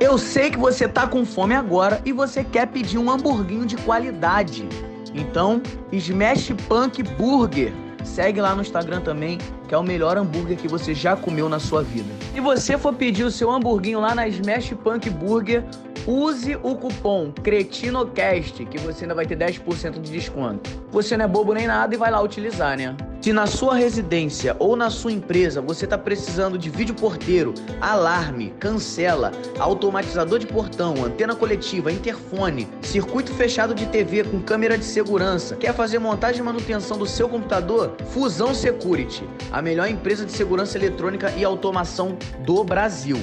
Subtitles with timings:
[0.00, 3.76] Eu sei que você tá com fome agora e você quer pedir um hamburguinho de
[3.76, 4.68] qualidade.
[5.14, 5.62] Então,
[5.92, 7.72] Smash Punk Burger.
[8.02, 11.58] Segue lá no Instagram também, que é o melhor hambúrguer que você já comeu na
[11.58, 12.12] sua vida.
[12.34, 15.64] Se você for pedir o seu hamburguinho lá na Smash Punk Burger,
[16.06, 20.70] use o cupom CRETINOCAST, que você ainda vai ter 10% de desconto.
[20.90, 22.96] Você não é bobo nem nada e vai lá utilizar, né?
[23.20, 28.52] Se na sua residência ou na sua empresa você está precisando de vídeo porteiro, alarme,
[28.60, 35.56] cancela, automatizador de portão, antena coletiva, interfone, circuito fechado de TV com câmera de segurança,
[35.56, 37.96] quer fazer montagem e manutenção do seu computador?
[38.10, 43.16] Fusão Security, a melhor empresa de segurança eletrônica e automação do Brasil.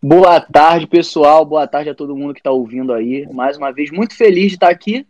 [0.00, 1.44] Boa tarde, pessoal.
[1.44, 3.26] Boa tarde a todo mundo que está ouvindo aí.
[3.32, 5.04] Mais uma vez, muito feliz de estar aqui,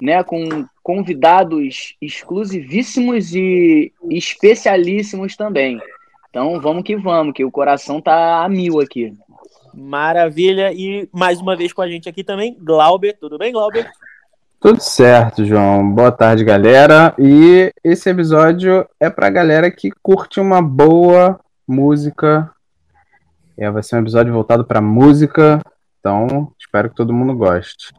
[0.00, 5.80] né, com convidados exclusivíssimos e especialíssimos também.
[6.28, 9.12] Então, vamos que vamos, que o coração tá a mil aqui.
[9.74, 10.72] Maravilha.
[10.72, 13.16] E mais uma vez com a gente aqui também, Glauber.
[13.18, 13.90] Tudo bem, Glauber?
[14.60, 15.90] Tudo certo, João.
[15.90, 17.14] Boa tarde, galera.
[17.18, 22.48] E esse episódio é pra galera que curte uma boa música
[23.60, 25.60] é, vai ser um episódio voltado para música,
[26.00, 27.92] então espero que todo mundo goste.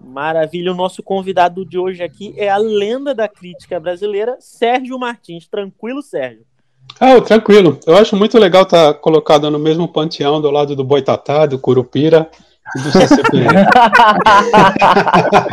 [0.00, 5.46] Maravilha, o nosso convidado de hoje aqui é a lenda da crítica brasileira, Sérgio Martins.
[5.46, 6.46] Tranquilo, Sérgio?
[6.98, 7.78] Ah, tranquilo.
[7.86, 11.58] Eu acho muito legal estar tá colocado no mesmo panteão do lado do Boitatá, do
[11.58, 12.30] Curupira
[12.74, 13.52] e do CCPN.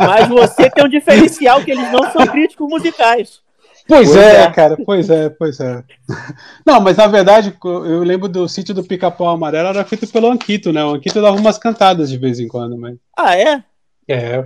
[0.00, 3.42] Mas você tem um diferencial que eles não são críticos musicais.
[3.88, 5.82] Pois, é, é, cara, pois é, pois é.
[6.64, 10.70] Não, mas na verdade, eu lembro do sítio do Pica-Pau Amarelo, era feito pelo Anquito,
[10.74, 10.84] né?
[10.84, 12.98] O Anquito dava umas cantadas de vez em quando, mas.
[13.16, 13.64] Ah, é?
[14.06, 14.42] É.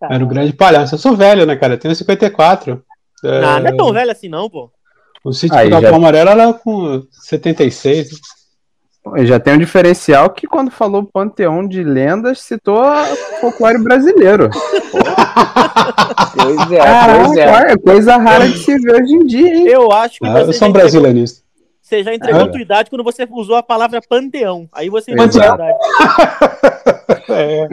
[0.00, 0.08] Tá.
[0.10, 0.94] Era um grande palhaço.
[0.94, 1.74] Eu sou velho, né, cara?
[1.74, 2.82] Eu tenho 54.
[3.22, 3.40] É...
[3.42, 4.72] Não, não é tão velho assim, não, pô.
[5.22, 5.96] O sítio do Pica-Pau já...
[5.96, 8.18] Amarelo era com 76.
[9.24, 12.84] Já tem um diferencial que quando falou panteão de lendas, citou
[13.40, 14.48] folclore brasileiro.
[16.36, 16.80] pois é,
[17.16, 17.76] pois é.
[17.76, 19.66] Coisa rara de se ver hoje em dia, hein?
[19.66, 20.40] Eu acho que ah.
[20.40, 21.42] Eu sou um brasileirista.
[21.80, 22.48] Você já entregou é.
[22.48, 24.68] tua idade quando você usou a palavra panteão.
[24.72, 25.62] Aí você a idade.
[27.28, 27.68] é.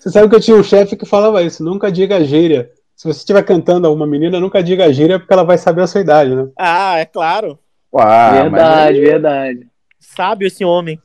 [0.00, 2.70] Você sabe que eu tinha um chefe que falava isso: nunca diga gíria.
[2.96, 5.86] Se você estiver cantando a uma menina, nunca diga gíria, porque ela vai saber a
[5.86, 6.48] sua idade, né?
[6.58, 7.58] Ah, é claro.
[7.92, 9.08] Uau, verdade, mas...
[9.08, 9.73] verdade
[10.14, 11.00] sábio esse homem.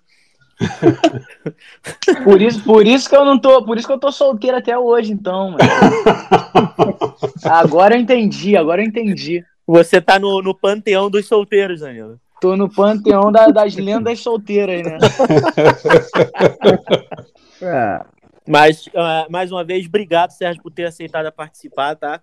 [2.24, 4.78] por isso, por isso que eu não tô, por isso que eu tô solteiro até
[4.78, 5.56] hoje, então.
[7.44, 9.44] agora eu entendi, agora eu entendi.
[9.66, 12.20] Você tá no, no panteão dos solteiros, Danilo.
[12.42, 14.98] Tô no panteão da, das lendas solteiras, né?
[17.62, 18.02] é.
[18.48, 22.20] Mas, uh, mais uma vez, obrigado, Sérgio, por ter aceitado participar, tá?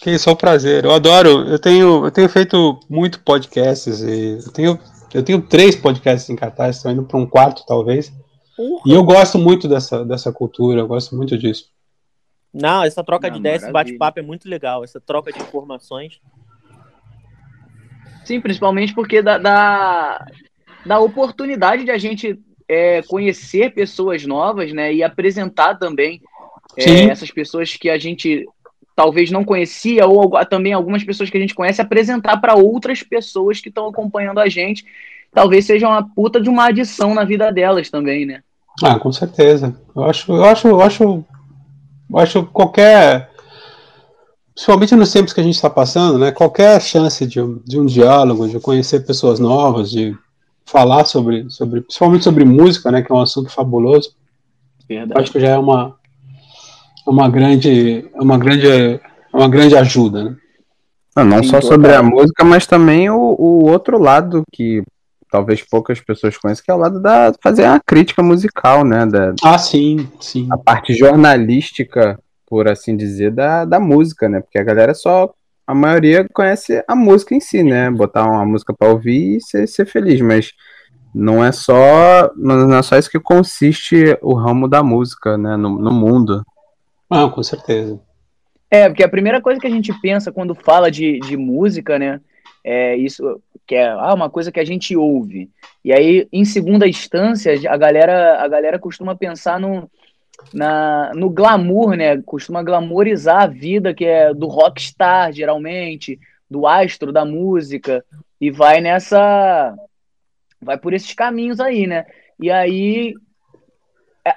[0.00, 0.84] Que isso, é um prazer.
[0.84, 1.46] Eu adoro.
[1.46, 4.80] Eu tenho, eu tenho feito muito podcasts e eu tenho
[5.12, 8.12] eu tenho três podcasts em cartaz, estou indo para um quarto, talvez.
[8.58, 8.80] Uhum.
[8.86, 11.70] E eu gosto muito dessa, dessa cultura, eu gosto muito disso.
[12.52, 16.20] Não, essa troca Não, de ideias, esse bate-papo é muito legal, essa troca de informações.
[18.24, 20.26] Sim, principalmente porque dá, dá,
[20.84, 22.38] dá oportunidade de a gente
[22.68, 24.92] é, conhecer pessoas novas, né?
[24.92, 26.20] E apresentar também
[26.76, 28.46] é, essas pessoas que a gente
[28.94, 33.60] talvez não conhecia, ou também algumas pessoas que a gente conhece, apresentar para outras pessoas
[33.60, 34.84] que estão acompanhando a gente.
[35.32, 38.42] Talvez seja uma puta de uma adição na vida delas também, né?
[38.82, 39.76] Ah, com certeza.
[39.94, 41.24] Eu acho, eu acho, eu acho,
[42.10, 43.30] eu acho qualquer.
[44.54, 46.32] Principalmente nos tempos que a gente está passando, né?
[46.32, 50.14] Qualquer chance de, de um diálogo, de conhecer pessoas novas, de
[50.64, 53.02] falar sobre, sobre, principalmente sobre música, né?
[53.02, 54.14] Que é um assunto fabuloso.
[54.88, 55.20] Verdade.
[55.20, 55.96] Acho que já é uma,
[57.06, 59.00] uma grande, uma grande,
[59.32, 60.36] uma grande ajuda, né?
[61.16, 64.82] Não, não só sobre a música, mas também o, o outro lado que
[65.30, 69.06] talvez poucas pessoas conheçam, que é o lado da fazer a crítica musical, né?
[69.06, 70.48] Da, ah, sim, sim.
[70.50, 74.40] A parte jornalística, por assim dizer, da, da música, né?
[74.40, 75.32] Porque a galera só
[75.66, 77.90] a maioria conhece a música em si, né?
[77.90, 80.52] Botar uma música para ouvir e ser, ser feliz, mas
[81.14, 85.78] não é só não é só isso que consiste o ramo da música, né, no,
[85.78, 86.44] no mundo.
[87.10, 88.00] Ah, com certeza.
[88.70, 92.20] É, porque a primeira coisa que a gente pensa quando fala de, de música, né,
[92.62, 95.50] é isso que é ah, uma coisa que a gente ouve.
[95.84, 99.90] E aí, em segunda instância, a galera, a galera costuma pensar no,
[100.52, 102.20] na, no glamour, né?
[102.22, 106.18] Costuma glamorizar a vida que é do rockstar, geralmente,
[106.50, 108.04] do astro da música,
[108.40, 109.74] e vai nessa
[110.60, 112.06] vai por esses caminhos aí, né?
[112.38, 113.14] E aí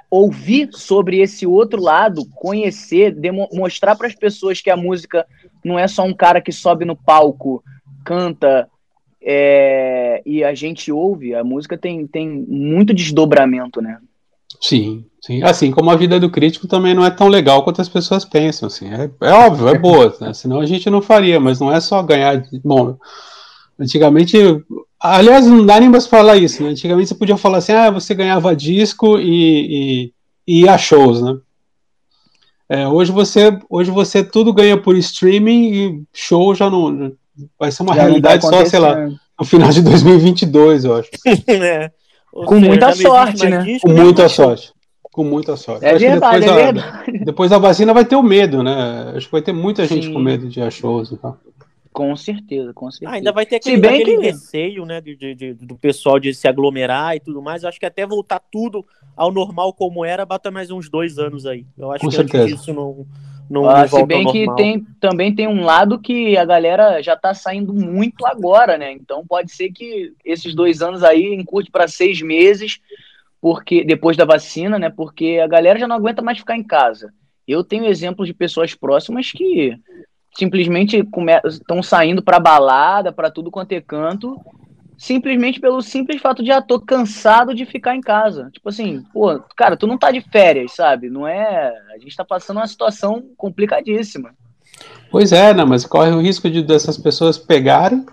[0.09, 3.15] ouvir sobre esse outro lado, conhecer,
[3.51, 5.25] mostrar para as pessoas que a música
[5.63, 7.63] não é só um cara que sobe no palco,
[8.05, 8.69] canta
[9.21, 13.97] é, e a gente ouve, a música tem, tem muito desdobramento, né?
[14.59, 15.41] Sim, sim.
[15.43, 18.67] Assim como a vida do crítico também não é tão legal quanto as pessoas pensam.
[18.67, 18.87] Assim.
[18.87, 20.33] É, é óbvio, é boa, né?
[20.33, 22.43] senão a gente não faria, mas não é só ganhar.
[22.63, 22.97] Bom,
[23.79, 24.37] antigamente
[25.03, 26.69] Aliás, não dá nem mais falar isso, né?
[26.69, 30.13] Antigamente você podia falar assim, ah, você ganhava disco e, e,
[30.47, 31.38] e ia shows, né?
[32.69, 37.11] É, hoje você hoje você tudo ganha por streaming e show já não
[37.59, 40.95] vai ser uma já tá realidade tá só, sei lá, no final de 2022, eu
[40.95, 41.09] acho.
[41.51, 41.91] é.
[42.31, 43.61] Com seja, muita sorte, né?
[43.61, 44.73] Disco, Com muita sorte.
[45.03, 45.85] Com muita sorte.
[45.85, 47.25] É verdade, depois, é a, verdade.
[47.25, 49.11] depois da vacina vai ter o medo, né?
[49.15, 50.13] Acho que vai ter muita gente Sim.
[50.13, 51.38] com medo de ir a shows e tal.
[51.93, 53.11] Com certeza, com certeza.
[53.11, 54.23] Ah, ainda vai ter aquele, aquele que...
[54.23, 57.63] receio, né, de, de, de, do pessoal de se aglomerar e tudo mais.
[57.63, 58.83] Eu acho que até voltar tudo
[59.15, 61.65] ao normal como era, bata mais uns dois anos aí.
[61.77, 62.55] Eu acho com que certeza.
[62.55, 63.05] isso não,
[63.49, 67.33] não, ah, Se bem que tem, também tem um lado que a galera já tá
[67.33, 68.91] saindo muito agora, né?
[68.91, 72.79] Então pode ser que esses dois anos aí encurte para seis meses,
[73.39, 74.89] porque depois da vacina, né?
[74.89, 77.13] Porque a galera já não aguenta mais ficar em casa.
[77.47, 79.77] Eu tenho exemplos de pessoas próximas que
[80.35, 81.07] simplesmente
[81.45, 84.39] estão saindo para balada, para tudo quanto é canto,
[84.97, 88.50] simplesmente pelo simples fato de ah, tô cansado de ficar em casa.
[88.51, 91.09] Tipo assim, pô, cara, tu não tá de férias, sabe?
[91.09, 94.31] Não é, a gente tá passando uma situação complicadíssima.
[95.12, 98.06] Pois é, né, mas corre o risco de dessas pessoas pegarem,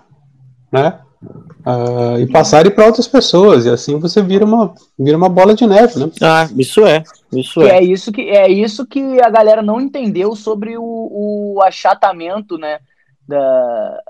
[0.71, 0.99] né?
[1.23, 5.67] Uh, e passarem para outras pessoas, e assim você vira uma, vira uma bola de
[5.67, 6.11] neve, né?
[6.19, 7.03] Ah, isso é.
[7.31, 7.77] Isso é.
[7.77, 7.83] é.
[7.83, 12.79] isso que é isso que a galera não entendeu sobre o, o achatamento, né?
[13.27, 14.01] Da,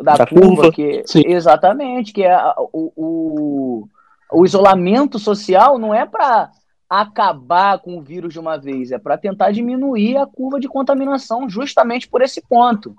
[0.00, 1.22] da, da curva, curva, que Sim.
[1.26, 2.38] exatamente, que é
[2.72, 3.88] o, o,
[4.32, 6.52] o isolamento social não é para
[6.88, 11.48] acabar com o vírus de uma vez, é para tentar diminuir a curva de contaminação
[11.48, 12.94] justamente por esse ponto.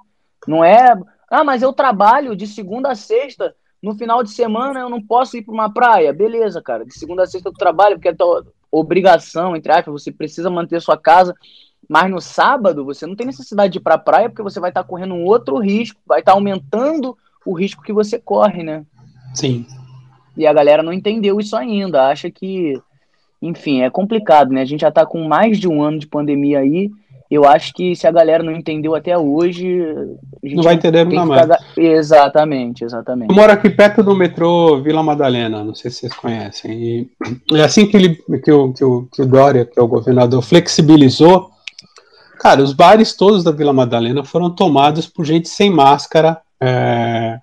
[0.48, 0.94] Não é,
[1.32, 5.38] ah, mas eu trabalho de segunda a sexta, no final de semana eu não posso
[5.38, 6.12] ir para uma praia.
[6.12, 6.86] Beleza, cara.
[6.86, 10.82] De segunda a sexta eu trabalho, porque é tua obrigação, entre aspas, você precisa manter
[10.82, 11.34] sua casa.
[11.88, 14.72] Mas no sábado você não tem necessidade de ir para a praia, porque você vai
[14.72, 18.62] estar tá correndo um outro risco, vai estar tá aumentando o risco que você corre,
[18.62, 18.86] né?
[19.34, 19.66] Sim.
[20.36, 22.80] E a galera não entendeu isso ainda, acha que,
[23.42, 24.62] enfim, é complicado, né?
[24.62, 26.92] A gente já está com mais de um ano de pandemia aí
[27.32, 29.66] eu acho que se a galera não entendeu até hoje.
[30.44, 31.50] não vai entender nunca mais.
[31.78, 33.30] Exatamente, exatamente.
[33.30, 37.10] Eu moro aqui perto do metrô Vila Madalena, não sei se vocês conhecem.
[37.50, 39.88] E é assim que, ele, que, o, que, o, que o Dória, que é o
[39.88, 41.50] governador, flexibilizou.
[42.38, 47.40] Cara, os bares todos da Vila Madalena foram tomados por gente sem máscara, é,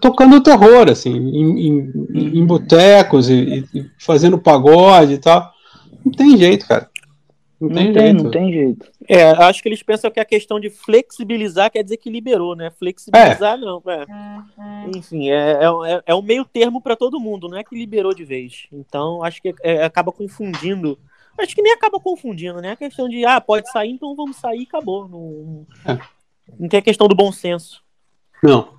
[0.00, 5.52] tocando terror, assim, em, em, em botecos e, e fazendo pagode e tal.
[6.02, 6.88] Não tem jeito, cara.
[7.60, 8.24] Não, tem, tem jeito.
[8.24, 8.92] Não tem jeito.
[9.08, 12.70] É, acho que eles pensam que a questão de flexibilizar quer dizer que liberou, né?
[12.70, 13.56] Flexibilizar é.
[13.56, 13.82] não.
[13.86, 14.04] É.
[14.94, 18.24] Enfim, é, é, é um meio termo para todo mundo, não é que liberou de
[18.24, 18.66] vez.
[18.70, 20.98] Então, acho que é, acaba confundindo.
[21.38, 22.72] Acho que nem acaba confundindo, né?
[22.72, 25.08] A questão de, ah, pode sair, então vamos sair e acabou.
[25.08, 25.98] Não, é.
[26.58, 27.82] não tem a questão do bom senso.
[28.42, 28.76] Não.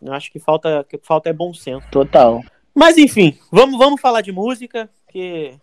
[0.00, 1.86] Eu acho que falta, que falta é bom senso.
[1.90, 2.40] Total.
[2.74, 5.54] Mas enfim, vamos, vamos falar de música, que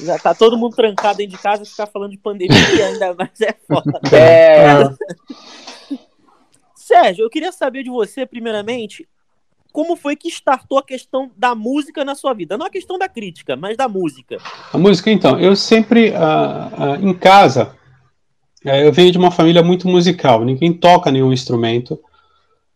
[0.00, 3.54] já tá todo mundo trancado dentro de casa, ficar falando de pandemia ainda mais é
[3.66, 4.00] foda.
[4.12, 4.88] É.
[6.74, 9.08] Sérgio, eu queria saber de você, primeiramente,
[9.72, 12.56] como foi que startou a questão da música na sua vida?
[12.56, 14.38] Não a questão da crítica, mas da música.
[14.72, 17.76] A música, então, eu sempre, uh, uh, em casa,
[18.64, 22.00] uh, eu venho de uma família muito musical, ninguém toca nenhum instrumento,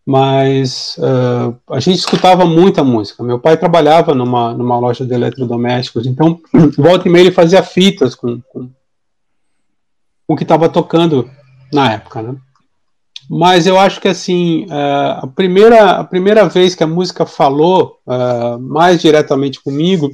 [0.07, 3.23] mas uh, a gente escutava muita música.
[3.23, 6.41] Meu pai trabalhava numa, numa loja de eletrodomésticos, então
[6.77, 8.69] volta e meia ele fazia fitas com, com,
[10.27, 11.31] com o que estava tocando
[11.73, 12.37] na época, né?
[13.29, 18.01] Mas eu acho que assim uh, a primeira a primeira vez que a música falou
[18.05, 20.11] uh, mais diretamente comigo,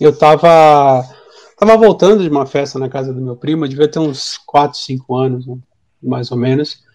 [0.00, 1.04] eu estava
[1.58, 5.16] tava voltando de uma festa na casa do meu primo, devia ter uns 4, 5
[5.16, 5.58] anos, né?
[6.02, 6.87] mais ou menos.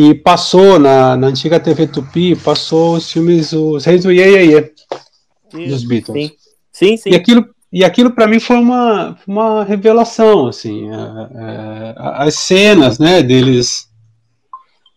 [0.00, 4.72] E passou na, na antiga TV Tupi, passou os filmes, os Reis do Iê, Iê,
[5.52, 6.28] Iê dos Beatles.
[6.28, 6.36] Sim,
[6.70, 6.96] sim.
[6.96, 7.10] sim.
[7.10, 13.00] E aquilo, e aquilo para mim foi uma, uma revelação, assim, é, é, as cenas,
[13.00, 13.88] né, deles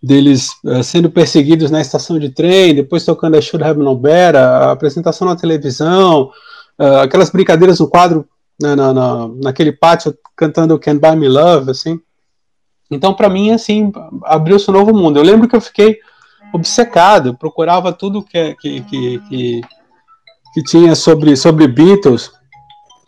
[0.04, 4.40] deles uh, sendo perseguidos na estação de trem, depois tocando a Should Have No Better,
[4.40, 6.30] a apresentação na televisão,
[6.80, 8.28] uh, aquelas brincadeiras no quadro,
[8.62, 12.00] né, na, na, naquele pátio cantando Can't Buy Me Love, assim.
[12.92, 13.90] Então, para mim, assim,
[14.26, 15.18] abriu-se um novo mundo.
[15.18, 15.98] Eu lembro que eu fiquei
[16.54, 19.62] obcecado, procurava tudo que, que, que, que,
[20.54, 22.30] que tinha sobre, sobre Beatles,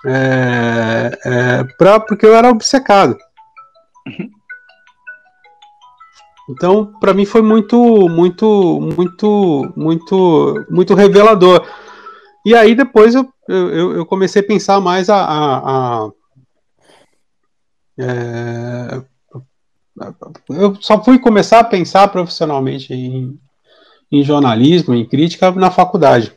[0.06, 3.18] é, é, pra, porque eu era obcecado.
[6.50, 7.78] Então, para mim foi muito,
[8.10, 11.66] muito, muito, muito, muito revelador.
[12.46, 16.10] E aí depois eu, eu, eu comecei a pensar mais a, a, a
[17.98, 19.02] é,
[20.50, 23.40] eu só fui começar a pensar profissionalmente em,
[24.12, 26.34] em jornalismo, em crítica na faculdade.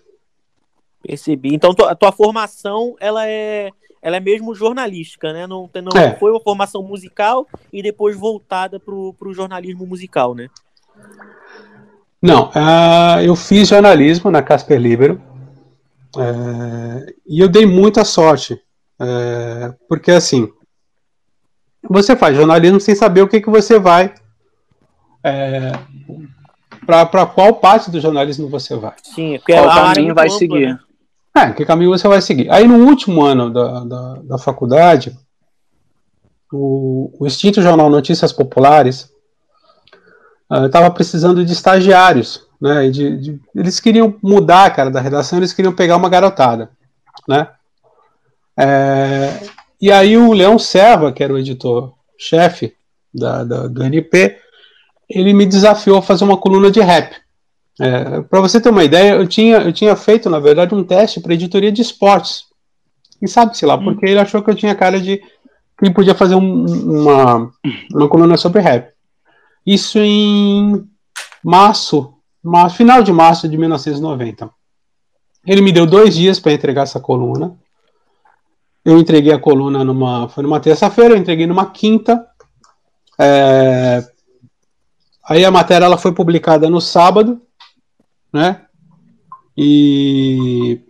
[1.03, 1.55] Percebi.
[1.55, 3.71] Então a tua formação ela é
[4.03, 5.47] ela é mesmo jornalística, né?
[5.47, 6.15] Não, não é.
[6.17, 10.49] foi uma formação musical e depois voltada para o jornalismo musical, né?
[12.21, 15.21] Não, uh, eu fiz jornalismo na Casper Libero
[16.17, 20.53] uh, e eu dei muita sorte, uh, porque assim,
[21.88, 24.12] você faz jornalismo sem saber o que, que você vai.
[25.23, 25.73] É,
[26.87, 28.95] para qual parte do jornalismo você vai.
[29.02, 30.69] Sim, qual caminho vai seguir.
[30.69, 30.78] Né?
[31.37, 32.50] É, que caminho você vai seguir.
[32.50, 35.16] Aí no último ano da, da, da faculdade,
[36.52, 39.11] o, o extinto jornal Notícias Populares
[40.64, 42.88] estava uh, precisando de estagiários, né?
[42.88, 46.71] De, de, eles queriam mudar, cara, da redação, eles queriam pegar uma garotada,
[47.28, 47.49] né?
[48.59, 49.40] É,
[49.80, 52.75] e aí o Leão Serva, que era o editor-chefe
[53.12, 54.38] da, da, do NP,
[55.09, 57.14] ele me desafiou a fazer uma coluna de rap.
[57.80, 61.21] É, para você ter uma ideia, eu tinha, eu tinha feito, na verdade, um teste
[61.21, 62.45] para editoria de esportes.
[63.21, 63.85] E sabe-se lá, hum.
[63.85, 65.21] porque ele achou que eu tinha cara de
[65.78, 67.52] que podia fazer um, uma,
[67.92, 68.90] uma coluna sobre rap.
[69.66, 70.85] Isso em
[71.45, 74.50] março, março, final de março de 1990.
[75.47, 77.56] Ele me deu dois dias para entregar essa coluna.
[78.87, 82.26] Eu entreguei a coluna numa, foi numa terça-feira, eu entreguei numa quinta.
[83.19, 84.02] É,
[85.28, 87.43] aí a matéria ela foi publicada no sábado
[88.37, 88.61] né?
[89.57, 90.81] E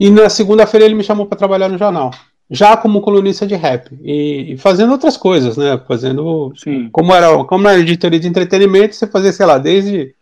[0.00, 2.10] e na segunda-feira ele me chamou para trabalhar no jornal,
[2.50, 5.80] já como colunista de rap e, e fazendo outras coisas, né?
[5.86, 6.88] Fazendo Sim.
[6.90, 10.14] como era como era editoria de entretenimento, você fazia, sei lá, desde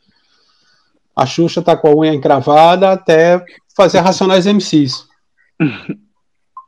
[1.15, 3.43] a Xuxa tá com a unha encravada até
[3.77, 5.07] fazer Racionais MCs.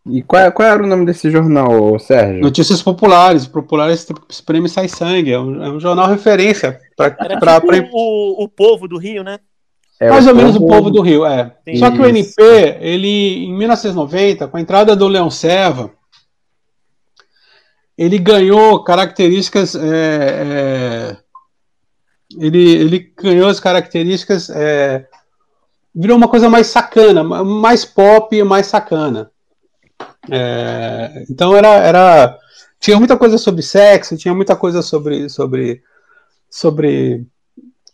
[0.07, 2.43] E qual, qual, era o nome desse jornal, Sérgio?
[2.43, 3.47] Notícias Populares.
[3.47, 4.07] Populares
[4.45, 5.33] Prêmio Sai Sangue.
[5.33, 6.79] É um, é um jornal referência.
[6.97, 7.89] Pra, era pra, tipo pra...
[7.91, 9.39] O, o povo do Rio, né?
[9.99, 11.57] É, Mais ou menos o povo do Rio, é.
[11.65, 11.77] Sim.
[11.77, 12.43] Só que o NP,
[12.81, 15.91] ele, em 1990, com a entrada do Leão Serva,
[17.97, 19.75] ele ganhou características.
[19.75, 21.17] É, é,
[22.39, 24.51] ele, ele ganhou as características.
[24.51, 25.07] É,
[25.95, 29.31] virou uma coisa mais sacana, mais pop e mais sacana.
[30.31, 32.39] É, então era, era
[32.81, 35.83] tinha muita coisa sobre sexo, tinha muita coisa sobre sobre
[36.51, 37.27] sobre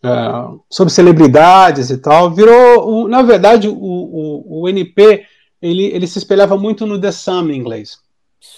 [0.04, 2.30] uh, sobre celebridades e tal.
[2.30, 5.25] Virou, na verdade, o, o, o, NP
[5.61, 7.99] ele, ele se espelhava muito no The Sun em inglês.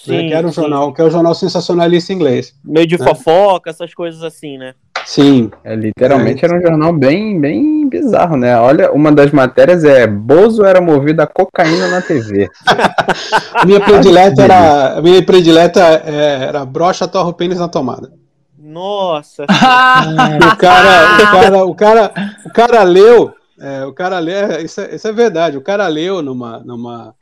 [0.07, 0.61] Né, sim, né, que era um sim.
[0.61, 2.55] jornal, que é o jornal sensacionalista inglês.
[2.63, 3.05] Meio de né?
[3.05, 4.75] fofoca, essas coisas assim, né?
[5.05, 5.51] Sim.
[5.63, 6.47] É, literalmente é.
[6.47, 8.57] era um jornal bem, bem bizarro, né?
[8.59, 12.49] Olha, uma das matérias é Bozo era movido a cocaína na TV.
[13.65, 15.01] minha predileta era.
[15.01, 18.11] Minha predileta é, era brocha, torra o pênis na tomada.
[18.57, 19.43] Nossa!
[19.43, 22.13] o, cara, o, cara, o, cara,
[22.45, 23.33] o cara leu.
[23.59, 24.61] É, o cara leu.
[24.61, 25.57] Isso é, isso é verdade.
[25.57, 26.59] O cara leu numa.
[26.59, 27.13] numa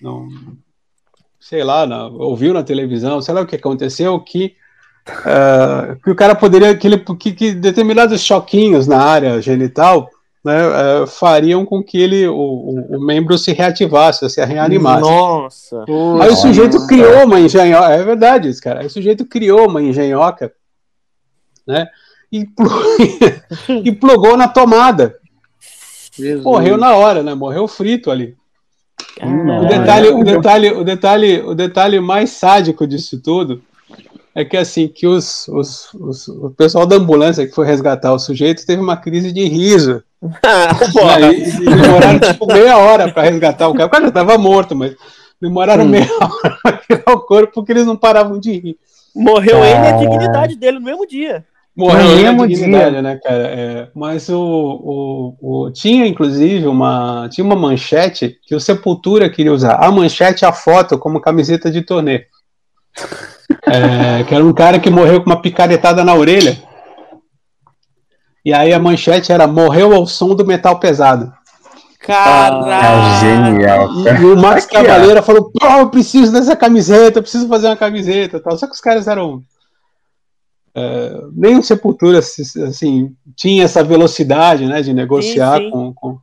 [0.00, 0.28] num,
[1.40, 4.54] sei lá, na, ouviu na televisão, sei lá o que aconteceu, que
[5.08, 10.10] Uh, que o cara poderia, que, ele, que, que, determinados choquinhos na área genital
[10.44, 15.02] né, uh, fariam com que ele, o, o, o, membro se reativasse, se reanimasse.
[15.02, 15.84] Nossa!
[16.20, 18.80] Aí o sujeito criou uma engenhoca, é verdade isso, cara.
[18.80, 20.52] Aí o sujeito criou uma engenhoca,
[21.66, 21.88] né,
[22.30, 22.46] e,
[23.84, 25.16] e plugou na tomada.
[26.12, 26.44] Jesus.
[26.44, 27.32] Morreu na hora, né?
[27.34, 28.36] Morreu frito ali.
[29.22, 33.62] o detalhe, o detalhe, o detalhe, o detalhe mais sádico disso tudo
[34.34, 38.18] é que assim, que os, os, os, o pessoal da ambulância que foi resgatar o
[38.18, 40.02] sujeito teve uma crise de riso.
[40.22, 43.86] e, e demoraram tipo meia hora para resgatar o cara.
[43.86, 44.94] O cara já estava morto, mas
[45.40, 45.88] demoraram hum.
[45.88, 48.76] meia hora para tirar o corpo porque eles não paravam de rir.
[49.14, 51.44] Morreu ele e a dignidade dele no mesmo dia.
[51.74, 53.46] Morreu no mesmo dia, né, cara?
[53.48, 59.52] É, mas o, o, o, tinha inclusive uma tinha uma manchete que o Sepultura queria
[59.52, 59.74] usar.
[59.74, 62.26] A manchete a foto como camiseta de turnê.
[63.72, 66.58] É, que era um cara que morreu com uma picaretada na orelha.
[68.44, 71.32] E aí a manchete era morreu ao som do metal pesado.
[72.00, 72.70] Caralho!
[72.70, 73.90] É genial.
[73.92, 77.76] E, e, o Max Cavaleira falou: pô, eu preciso dessa camiseta, eu preciso fazer uma
[77.76, 78.40] camiseta.
[78.40, 78.56] Tal.
[78.56, 79.42] Só que os caras eram
[80.74, 85.70] é, nem o Sepultura assim, tinha essa velocidade né, de negociar sim, sim.
[85.70, 86.18] Com, com,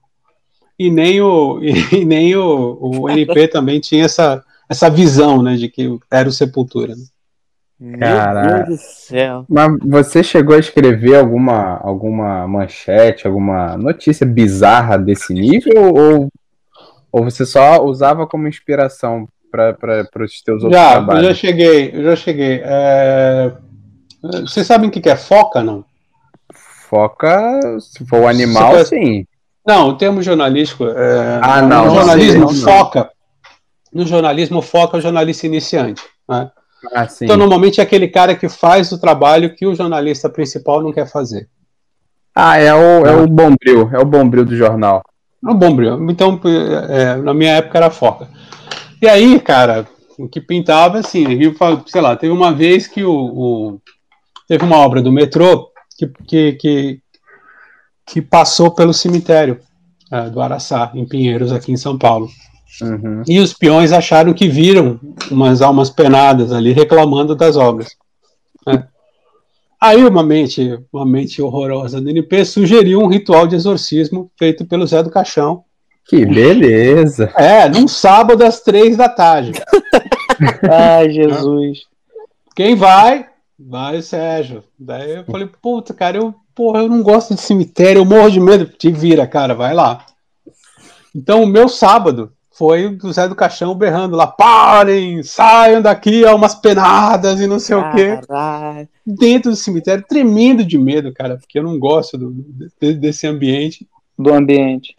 [0.80, 1.60] E nem o,
[1.92, 6.32] e, nem o, o NP também tinha essa, essa visão né, de que era o
[6.32, 6.96] Sepultura.
[6.96, 7.04] Né?
[8.00, 9.46] Cara, Meu Deus do céu.
[9.48, 15.94] Mas você chegou a escrever alguma, alguma manchete, alguma notícia bizarra desse nível?
[15.94, 16.30] Ou,
[17.12, 21.24] ou você só usava como inspiração para os teus outros já, trabalhos?
[21.24, 22.62] Eu já cheguei, eu já cheguei.
[22.64, 23.54] É,
[24.42, 25.86] vocês sabem o que é foca, não?
[26.90, 29.26] Foca, se for o animal, sim.
[29.66, 30.86] Não, o termo jornalístico.
[30.86, 31.40] É...
[31.42, 31.86] Ah, não.
[31.86, 33.10] No jornalismo, não, foca.
[33.92, 36.04] No jornalismo, foca é o jornalista iniciante.
[36.30, 36.50] Né?
[36.94, 40.92] Ah, então, normalmente é aquele cara que faz o trabalho que o jornalista principal não
[40.92, 41.48] quer fazer.
[42.34, 45.02] Ah, é o, é o bombril, é o bombril do jornal.
[45.46, 46.10] É o bombril.
[46.10, 46.40] Então,
[46.90, 48.28] é, na minha época era foca.
[49.02, 49.88] E aí, cara,
[50.18, 51.26] o que pintava assim,
[51.88, 53.82] sei lá, teve uma vez que o, o
[54.48, 57.02] teve uma obra do metrô que, que, que,
[58.06, 59.60] que passou pelo cemitério
[60.12, 62.30] é, do Araçá, em Pinheiros, aqui em São Paulo.
[62.82, 63.24] Uhum.
[63.28, 65.00] E os peões acharam que viram
[65.32, 67.96] umas almas penadas ali reclamando das obras.
[68.66, 68.88] Né?
[69.80, 74.88] Aí uma mente, uma mente horrorosa do NP sugeriu um ritual de exorcismo feito pelo
[74.88, 75.64] Zé do Caixão.
[76.08, 77.32] Que beleza!
[77.36, 79.54] É, num sábado às três da tarde.
[80.70, 81.80] Ai, Jesus.
[82.56, 83.28] Quem vai?
[83.58, 84.64] Vai, Sérgio.
[84.78, 88.40] Daí eu falei, puta, cara, eu, porra, eu não gosto de cemitério, eu morro de
[88.40, 88.66] medo.
[88.66, 90.06] Te vira, cara, vai lá.
[91.16, 96.34] Então, o meu sábado foi o Zé do Caixão berrando lá: parem, saiam daqui, há
[96.34, 97.94] umas penadas e não sei Caralho.
[97.94, 98.90] o quê.
[99.06, 102.34] Dentro do cemitério, tremendo de medo, cara, porque eu não gosto do,
[102.80, 103.88] desse ambiente.
[104.18, 104.96] Do ambiente.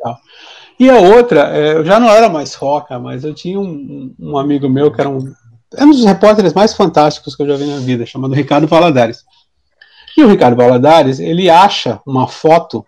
[0.79, 4.37] E a outra, é, eu já não era mais roca, mas eu tinha um, um
[4.37, 5.33] amigo meu que era um
[5.75, 9.25] é um dos repórteres mais fantásticos que eu já vi na vida, chamado Ricardo Valadares.
[10.16, 12.85] E o Ricardo Valadares, ele acha uma foto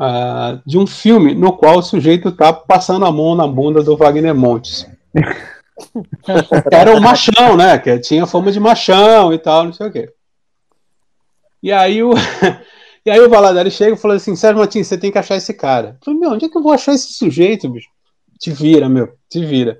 [0.00, 3.96] uh, de um filme no qual o sujeito está passando a mão na bunda do
[3.96, 4.88] Wagner Montes.
[6.72, 7.78] Era um machão, né?
[7.78, 10.12] Que tinha fama de machão e tal, não sei o quê.
[11.62, 12.12] E aí o,
[13.04, 15.52] e aí o Valadares chega e fala assim, Sérgio Martins, você tem que achar esse
[15.52, 15.98] cara.
[16.00, 17.88] Eu falei, meu, onde é que eu vou achar esse sujeito, bicho?
[18.38, 19.78] Te vira, meu, te vira.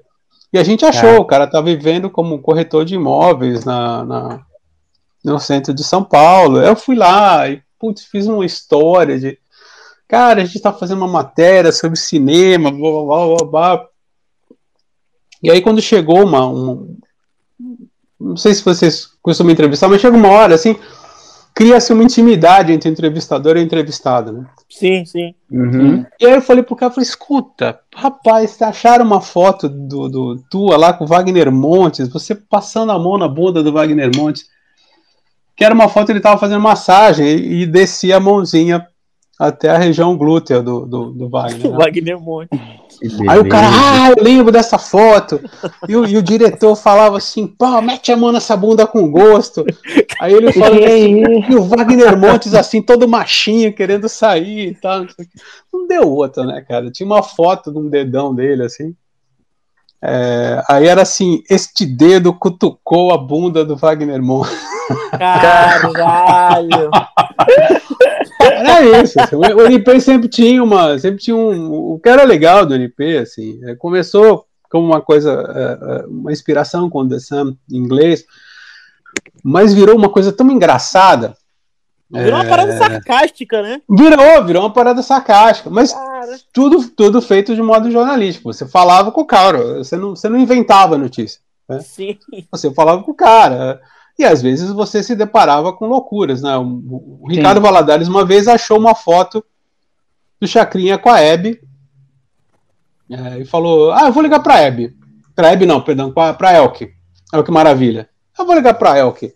[0.52, 1.18] E a gente achou, é.
[1.18, 4.40] o cara tá vivendo como corretor de imóveis na, na,
[5.24, 6.60] no centro de São Paulo.
[6.60, 9.38] Eu fui lá e, putz, fiz uma história de.
[10.10, 13.46] Cara, a gente tá fazendo uma matéria sobre cinema, blá blá blá blá.
[13.46, 13.88] blá.
[15.42, 16.46] E aí, quando chegou uma.
[16.46, 16.98] Um,
[18.20, 20.76] não sei se vocês costumam entrevistar, mas chega uma hora assim
[21.60, 24.46] cria-se uma intimidade entre entrevistador e entrevistado, né?
[24.68, 25.34] Sim, sim.
[25.50, 26.06] Uhum.
[26.18, 30.78] E aí eu falei pro cara, falei, escuta, rapaz, acharam uma foto do, do tua
[30.78, 34.46] lá com o Wagner Montes, você passando a mão na bunda do Wagner Montes,
[35.54, 38.86] que era uma foto ele tava fazendo massagem e, e descia a mãozinha
[39.40, 41.70] até a região glútea do, do, do Wagner.
[41.70, 41.72] Né?
[41.82, 42.50] Wagner Monte.
[43.26, 45.40] Aí o cara, ah, eu lembro dessa foto.
[45.88, 49.64] E o, e o, diretor falava assim, pô, mete a mão nessa bunda com gosto.
[50.20, 55.06] Aí ele falou assim, e o Wagner Montes assim, todo machinho, querendo sair e tal.
[55.72, 56.90] Não deu outra, né, cara?
[56.90, 58.94] Tinha uma foto de um dedão dele, assim.
[60.02, 64.52] É, aí era assim, este dedo cutucou a bunda do Wagner Montes.
[65.18, 66.90] Caralho!
[68.40, 69.20] Era isso.
[69.20, 70.98] Assim, o NP sempre tinha uma.
[70.98, 71.72] Sempre tinha um.
[71.72, 76.32] O que era legal do NP, assim, é, começou como uma coisa, é, é, uma
[76.32, 78.24] inspiração com The Sun em inglês,
[79.42, 81.36] mas virou uma coisa tão engraçada.
[82.08, 83.80] Virou uma parada sarcástica, né?
[83.88, 85.94] Virou, virou uma parada sarcástica, mas
[86.52, 88.52] tudo, tudo feito de modo jornalístico.
[88.52, 91.40] Você falava com o cara, você não, você não inventava notícia.
[91.68, 91.80] Né?
[91.80, 92.18] Sim.
[92.50, 93.80] Você falava com o cara.
[94.20, 96.54] E às vezes você se deparava com loucuras, né?
[96.58, 99.42] O, Ricardo Valadares uma vez achou uma foto
[100.38, 101.58] do Chacrinha com a Hebe
[103.10, 104.94] é, e falou: Ah, eu vou ligar pra Hebe.
[105.34, 106.92] Pra Hebe não, perdão, pra, pra Elke.
[107.32, 108.10] Elke Maravilha.
[108.38, 109.32] Eu vou ligar pra Elke.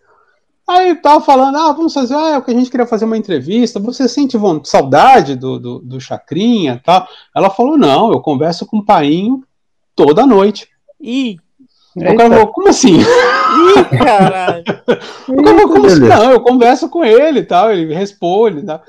[0.69, 3.19] Aí tava falando, ah, vamos fazer, ah, é o que a gente queria fazer uma
[3.19, 7.07] entrevista, você sente vontade, saudade do, do, do Chacrinha tal?
[7.35, 9.45] Ela falou, não, eu converso com o Painho
[9.95, 10.69] toda noite.
[11.97, 12.99] O cara falou, como assim?
[13.99, 14.65] Caralho.
[15.27, 18.83] Como, como assim, não, eu converso com ele e tal, ele responde e tal.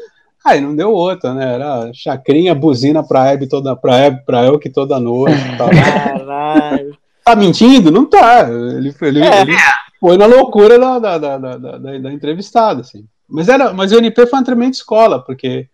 [0.46, 1.54] Aí não deu outra, né?
[1.56, 5.70] Era chacrinha, buzina pra Hebe toda, pra Hebe, pra eu que toda noite tal.
[5.70, 6.98] Caralho.
[7.24, 7.89] Tá mentindo?
[7.89, 8.48] Não tá.
[8.50, 9.41] Ele, ele, É.
[9.41, 9.54] ele
[10.00, 13.06] foi na loucura da, da, da, da, da- da entrevistada, assim.
[13.28, 15.68] Mas, era, mas o NP foi uma tremenda escola, porque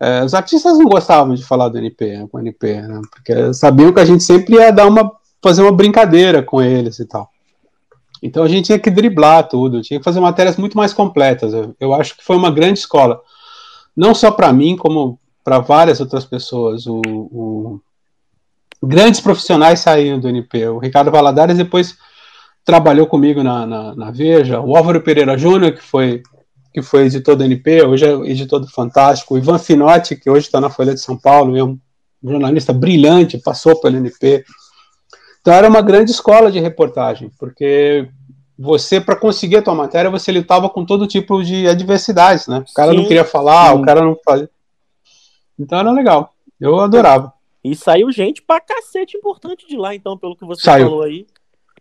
[0.00, 3.00] é, os artistas não gostavam de falar do NP, né, com o NP, né?
[3.10, 5.10] Porque sabiam que a gente sempre ia dar uma,
[5.44, 7.30] fazer uma brincadeira com eles e tal.
[8.22, 11.52] Então a gente tinha que driblar tudo, tinha que fazer matérias muito mais completas.
[11.52, 13.20] Eu, eu acho que foi uma grande escola.
[13.96, 16.86] Não só para mim, como para várias outras pessoas.
[16.86, 17.80] O, o-
[18.82, 20.68] grandes profissionais saíram do NP.
[20.68, 21.96] O Ricardo Valadares depois
[22.64, 24.58] trabalhou comigo na, na, na Veja.
[24.60, 26.22] O Álvaro Pereira Júnior, que foi,
[26.72, 29.34] que foi editor do NP, hoje é editor do Fantástico.
[29.34, 31.78] O Ivan Finotti, que hoje está na Folha de São Paulo, é um
[32.22, 34.44] jornalista brilhante, passou pelo NP.
[35.44, 38.08] Então era uma grande escola de reportagem, porque
[38.58, 42.64] você, para conseguir a tua matéria, você lutava com todo tipo de adversidades, né?
[42.66, 43.78] O cara não Sim, queria falar, sim.
[43.78, 44.48] o cara não fazia.
[45.58, 46.32] Então era legal.
[46.58, 47.30] Eu adorava.
[47.62, 50.86] E saiu gente pra cacete importante de lá, então, pelo que você Saiu.
[50.86, 51.26] falou aí.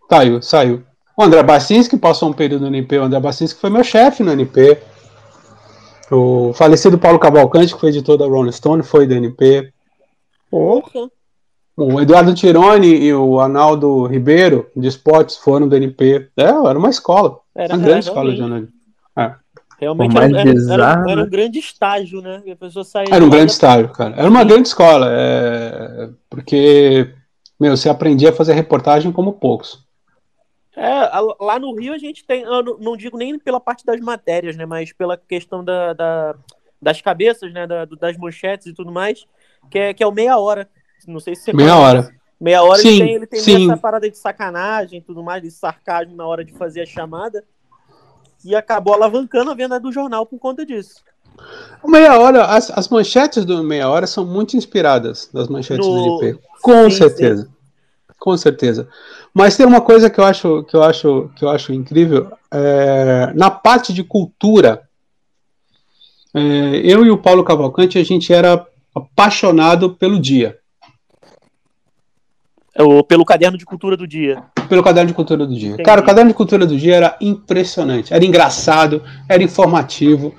[0.09, 0.83] Saiu, saiu.
[1.17, 2.99] O André Bacinski passou um período no NP.
[2.99, 4.77] O André Bacinski foi meu chefe no NP.
[6.11, 9.71] O falecido Paulo Cavalcante, que foi editor da Rolling Stone, foi do NP.
[10.51, 11.09] Porra.
[11.75, 16.29] O Eduardo Tironi e o Arnaldo Ribeiro, de esportes, foram do NP.
[16.37, 17.39] É, era uma escola.
[17.55, 18.71] Era, Uma era grande escola de realmente,
[19.17, 19.39] jornalismo.
[19.79, 22.43] realmente Por era, era- era- era um grande estágio, né?
[22.51, 24.15] A pessoa saía Era um grande já- estágio, cara.
[24.15, 25.07] Era uma grande escola.
[25.09, 27.11] é, Porque,
[27.59, 29.83] meu, você aprendia a fazer reportagem como poucos.
[30.75, 31.01] É,
[31.39, 34.65] lá no Rio a gente tem, eu não, digo nem pela parte das matérias, né?
[34.65, 36.35] Mas pela questão da, da-
[36.81, 37.65] das cabeças, né?
[37.67, 39.25] da- das manchetes e tudo mais,
[39.71, 40.67] que é, que é o meia hora.
[41.07, 41.87] Não sei se você Meia conhece.
[41.97, 42.15] hora.
[42.39, 43.65] Meia hora Sim, ele tem, ele tem sim.
[43.71, 47.43] essa parada de sacanagem e tudo mais, de sarcasmo na hora de fazer a chamada.
[48.43, 50.95] E acabou alavancando a venda do jornal por conta disso.
[51.85, 56.25] Meia hora, as, as manchetes do Meia Hora são muito inspiradas das manchetes No- do
[56.25, 56.39] NP.
[56.61, 57.49] Com Sim, certeza.
[58.19, 58.87] Com certeza.
[59.33, 63.31] Mas tem uma coisa que eu acho que eu acho que eu acho incrível é,
[63.33, 64.83] na parte de cultura.
[66.33, 66.39] é,
[66.83, 70.57] eu e o Paulo Cavalcante a gente era apaixonado pelo dia,
[72.75, 74.43] É o- pelo caderno de cultura do dia.
[74.69, 75.69] pelo caderno de cultura do dia.
[75.69, 75.83] Entendi.
[75.83, 80.33] Cara, o caderno de cultura do dia era impressionante, era engraçado, era informativo.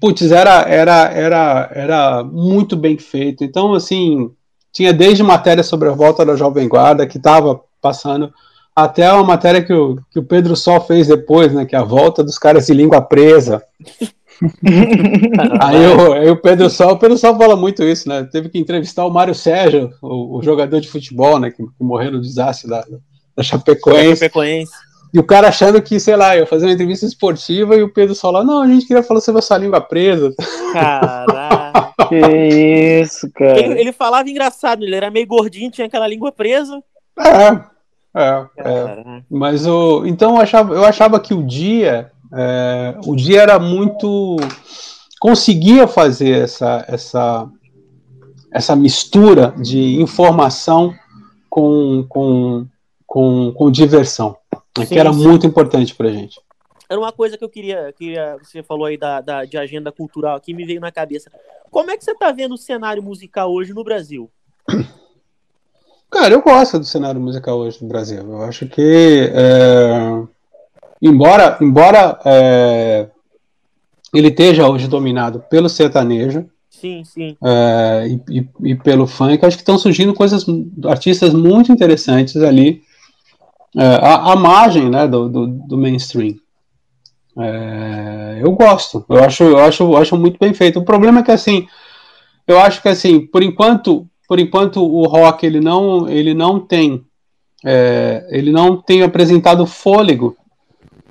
[0.00, 3.44] Putz, era, era, era, era muito bem feito.
[3.44, 4.30] Então, assim,
[4.72, 8.32] tinha desde matéria sobre a volta da Jovem Guarda, que estava passando,
[8.74, 11.64] até uma matéria que o, que o Pedro Sol fez depois, né?
[11.64, 13.62] Que é a volta dos caras de língua presa.
[15.60, 18.28] Aí o, aí o Pedro Sol, o Pedro Sol fala muito isso, né?
[18.30, 21.50] Teve que entrevistar o Mário Sérgio, o, o jogador de futebol, né?
[21.50, 22.84] Que, que morreu no desastre da,
[23.34, 24.18] da Chapecoense.
[24.18, 24.76] Frequência.
[25.14, 28.14] E o cara achando que, sei lá, ia fazer uma entrevista esportiva e o Pedro
[28.14, 30.34] Sol lá, não, a gente queria falar sobre essa língua presa.
[30.72, 31.86] Caralho.
[32.08, 33.58] Que isso, cara.
[33.58, 36.80] Ele, ele falava engraçado, ele era meio gordinho, tinha aquela língua presa.
[37.18, 37.48] É,
[38.14, 39.22] é, é.
[39.28, 40.06] Mas o.
[40.06, 42.12] Então eu achava, eu achava que o dia.
[42.32, 44.36] É, o dia era muito.
[45.20, 47.48] conseguia fazer essa, essa,
[48.50, 50.94] essa mistura de informação
[51.48, 52.66] com, com,
[53.06, 54.36] com, com diversão.
[54.78, 55.22] né, Sim, que era sim.
[55.22, 56.40] muito importante pra gente.
[56.88, 60.36] Era uma coisa que eu queria, queria você falou aí da, da, de agenda cultural
[60.36, 61.30] aqui, me veio na cabeça.
[61.70, 64.30] Como é que você tá vendo o cenário musical hoje no Brasil?
[66.10, 68.18] Cara, eu gosto do cenário musical hoje no Brasil.
[68.18, 70.22] Eu acho que, é,
[71.06, 73.08] embora, embora é,
[74.14, 77.36] ele esteja hoje dominado pelo sertanejo Sim, sim.
[77.42, 80.44] é, e, e- e pelo funk, acho que estão surgindo coisas,
[80.84, 82.82] artistas muito interessantes ali,
[83.76, 86.34] é, à, à margem né, do, do, do mainstream.
[87.38, 90.78] É, eu gosto, eu acho, eu acho, eu acho muito bem feito.
[90.78, 91.66] O problema é que assim,
[92.46, 97.04] eu acho que assim, por enquanto, por enquanto o rock ele não, ele não tem,
[97.64, 100.36] é, ele não tem apresentado fôlego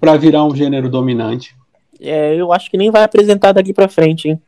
[0.06, 1.56] para virar um gênero dominante.
[2.00, 4.42] É, eu acho que nem vai apresentar daqui pra frente, hein?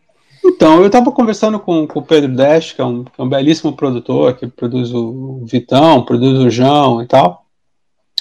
[0.45, 3.27] Então, eu estava conversando com, com o Pedro Dash, que é, um, que é um
[3.27, 7.43] belíssimo produtor, que produz o Vitão, produz o João e tal.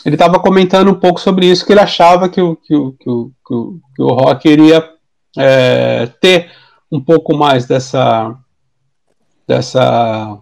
[0.02, 3.10] Ele estava comentando um pouco sobre isso, que ele achava que o, que o, que
[3.10, 4.82] o, que o, que o rock iria
[5.36, 6.50] é, ter
[6.90, 8.34] um pouco mais dessa
[9.46, 10.38] dessa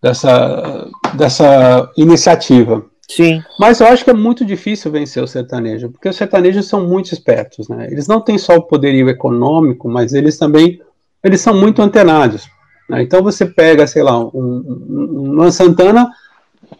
[0.00, 2.86] dessa dessa iniciativa.
[3.10, 3.42] Sim.
[3.58, 7.12] Mas eu acho que é muito difícil vencer o sertanejo, porque os sertanejos são muito
[7.12, 7.88] espertos, né?
[7.90, 10.80] Eles não têm só o poderio econômico, mas eles também
[11.24, 12.46] eles são muito antenados.
[12.88, 13.02] né?
[13.02, 16.08] Então você pega, sei lá, um, um, um Luan Santana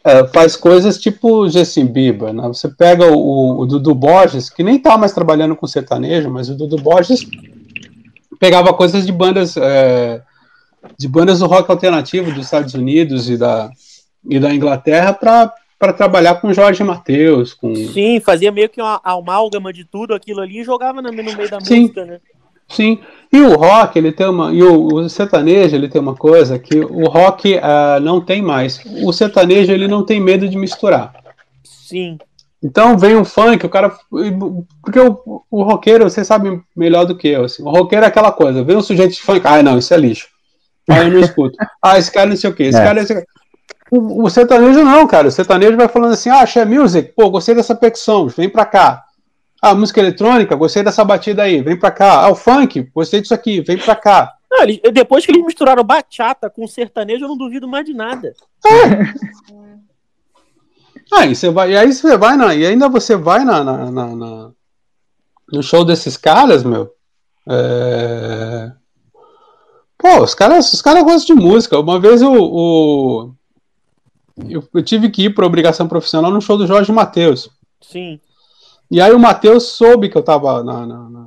[0.05, 2.47] é, faz coisas tipo Justin Bieber, né?
[2.49, 6.55] Você pega o, o, Dudu Borges, que nem tá mais trabalhando com sertanejo, mas o
[6.55, 7.27] Dudu Borges
[8.39, 10.21] pegava coisas de bandas é,
[10.97, 13.71] de bandas do rock alternativo dos Estados Unidos e da,
[14.29, 19.01] e da Inglaterra para para trabalhar com Jorge Mateus, com Sim, fazia meio que uma
[19.05, 21.83] amálgama de tudo aquilo ali e jogava no, no meio da Sim.
[21.83, 22.21] música, né?
[22.69, 22.99] Sim,
[23.33, 24.53] e o rock, ele tem uma.
[24.53, 28.81] E o, o sertanejo, ele tem uma coisa que o rock uh, não tem mais.
[29.03, 31.15] O sertanejo, ele não tem medo de misturar.
[31.65, 32.19] Sim.
[32.63, 33.97] Então vem um funk, o cara.
[34.11, 37.45] Porque o, o roqueiro, você sabe melhor do que eu.
[37.45, 39.97] Assim, o roqueiro é aquela coisa, vem um sujeito de funk, ah, não, isso é
[39.97, 40.29] lixo.
[40.91, 41.57] Aí eu não escuto.
[41.83, 42.85] Ah, esse cara não sei o quê, esse é.
[42.85, 43.01] cara.
[43.01, 43.15] Esse...
[43.15, 43.23] O,
[43.91, 45.29] o, sertanejo não, cara.
[45.29, 49.05] O sertanejo vai falando assim, ah, é music, pô, gostei dessa percussão, vem pra cá.
[49.61, 52.25] Ah, música eletrônica, gostei dessa batida aí, vem pra cá.
[52.25, 54.35] Ah, o funk, gostei disso aqui, vem pra cá.
[54.51, 58.35] Não, eles, depois que eles misturaram bachata com sertanejo, eu não duvido mais de nada.
[58.65, 59.69] É.
[61.13, 62.55] Ah, e, você vai, e aí você vai na.
[62.55, 64.51] E ainda você vai na, na, na, na
[65.51, 66.93] no show desses caras, meu.
[67.49, 68.71] É...
[69.97, 71.79] Pô, os caras, os caras gostam de música.
[71.79, 73.35] Uma vez o, o...
[74.49, 77.51] Eu, eu, tive que ir por obrigação profissional no show do Jorge Matheus.
[77.81, 78.21] Sim.
[78.91, 81.27] E aí o Matheus soube que eu tava na, na, na...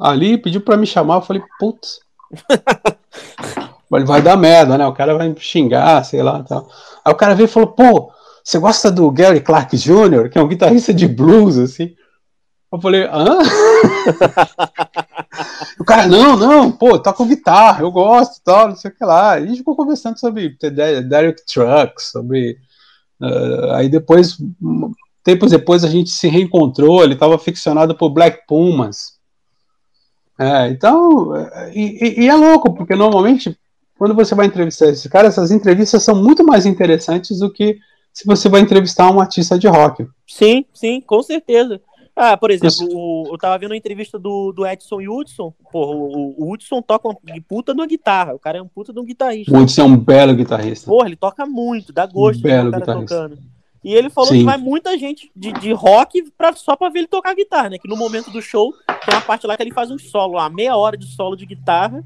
[0.00, 1.16] ali, pediu pra me chamar.
[1.16, 2.00] Eu falei, putz.
[3.88, 4.86] vai dar merda, né?
[4.86, 6.42] O cara vai me xingar, sei lá.
[6.42, 6.68] Tal.
[7.04, 8.10] Aí o cara veio e falou, pô,
[8.42, 11.94] você gosta do Gary Clark Jr., que é um guitarrista de blues, assim?
[12.72, 13.38] Eu falei, hã?
[15.78, 19.04] o cara, não, não, pô, toca com guitarra, eu gosto tal, não sei o que
[19.04, 19.32] lá.
[19.32, 20.56] A gente ficou conversando sobre
[21.08, 22.58] Derek Trucks, sobre.
[23.20, 24.38] Uh, aí depois,
[25.22, 29.16] tempos depois, a gente se reencontrou, ele estava aficionado por Black Pumas.
[30.38, 31.32] É, então,
[31.74, 33.58] e, e, é louco, porque normalmente,
[33.98, 37.78] quando você vai entrevistar esse cara, essas entrevistas são muito mais interessantes do que
[38.12, 40.06] se você vai entrevistar um artista de rock.
[40.26, 41.80] Sim, sim, com certeza.
[42.18, 45.52] Ah, por exemplo, o, eu tava vendo a entrevista do, do Edson e Hudson.
[45.70, 48.34] Porra, o, o Hudson toca uma puta de uma guitarra.
[48.34, 49.52] O cara é um puta de um guitarrista.
[49.52, 50.86] O Hudson é um belo guitarrista.
[50.86, 53.14] Porra, ele toca muito, dá gosto um belo cara guitarrista.
[53.14, 53.38] tocando.
[53.84, 54.38] E ele falou Sim.
[54.38, 57.78] que vai muita gente de, de rock pra, só pra ver ele tocar guitarra, né?
[57.78, 60.48] Que no momento do show tem uma parte lá que ele faz um solo, uma
[60.48, 62.02] meia hora de solo de guitarra.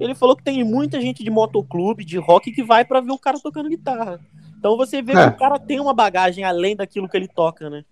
[0.00, 3.18] Ele falou que tem muita gente de motoclube, de rock, que vai pra ver o
[3.18, 4.20] cara tocando guitarra.
[4.58, 5.30] Então você vê é.
[5.30, 7.84] que o cara tem uma bagagem além daquilo que ele toca, né?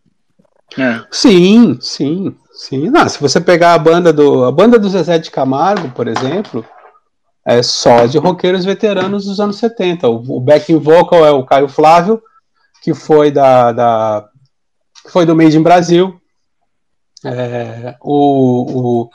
[0.78, 1.04] É.
[1.10, 2.90] Sim, sim, sim.
[2.90, 6.64] Não, se você pegar a banda do a banda do Zezé de Camargo, por exemplo,
[7.44, 10.08] é só de roqueiros veteranos dos anos 70.
[10.08, 12.22] O, o backing vocal é o Caio Flávio,
[12.82, 14.28] que foi da, da
[15.04, 16.20] que foi do Made in Brasil.
[17.24, 19.10] É, o, o,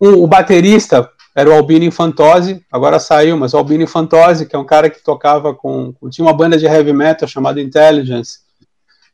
[0.00, 4.58] o, o baterista era o Albino Infantose, agora saiu, mas o Albino Infantose, que é
[4.58, 5.92] um cara que tocava com.
[6.10, 8.38] Tinha uma banda de heavy metal chamada Intelligence,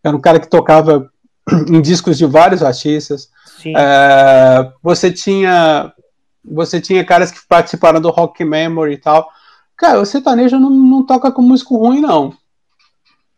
[0.05, 1.11] era um cara que tocava
[1.69, 3.29] em discos de vários artistas.
[3.67, 5.93] É, você tinha.
[6.43, 9.29] Você tinha caras que participaram do Rock Memory e tal.
[9.77, 12.33] Cara, o sertanejo não, não toca com músico ruim, não.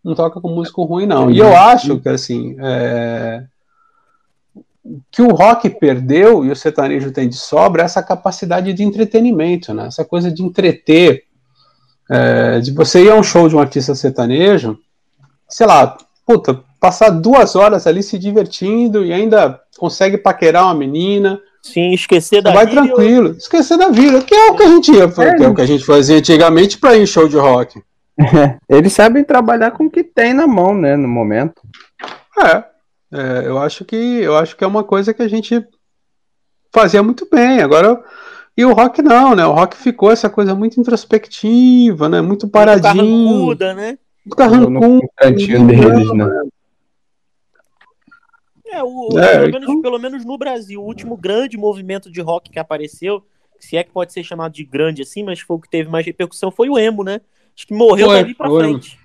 [0.04, 1.30] Não toca com músico ruim, não.
[1.30, 3.44] E eu acho que, assim, é,
[5.10, 9.72] que o rock perdeu e o sertanejo tem de sobra é essa capacidade de entretenimento,
[9.72, 9.86] né?
[9.86, 11.24] Essa coisa de entreter,
[12.10, 14.78] é, de você ir a um show de um artista sertanejo,
[15.48, 21.40] sei lá, puta, passar duas horas ali se divertindo e ainda consegue paquerar uma menina.
[21.62, 22.81] Sim, esquecer da vai vida.
[22.81, 23.37] Vai tranquilo, eu...
[23.37, 25.61] esquecer da vida, que é o que a gente ia, é, que é o que
[25.61, 27.81] a gente fazia antigamente para ir em show de rock.
[28.68, 31.62] Eles sabem trabalhar com o que tem na mão, né, no momento.
[32.37, 32.64] É.
[33.14, 35.64] É, eu acho que eu acho que é uma coisa que a gente
[36.75, 37.61] fazia muito bem.
[37.61, 38.03] Agora
[38.57, 39.47] e o rock não, né?
[39.47, 42.21] O rock ficou essa coisa muito introspectiva, né?
[42.21, 43.05] Muito paradinho.
[43.05, 43.99] Muito carrancuda, né?
[44.25, 45.07] Muito carrancuda.
[45.16, 46.27] cantinho deles, né?
[48.72, 49.82] É, o, é, pelo, menos, então...
[49.82, 53.22] pelo menos no Brasil, o último grande movimento de rock que apareceu,
[53.61, 56.06] se é que pode ser chamado de grande assim, mas foi o que teve mais
[56.06, 57.20] repercussão, foi o emo, né?
[57.54, 59.02] Acho que morreu foi, dali pra frente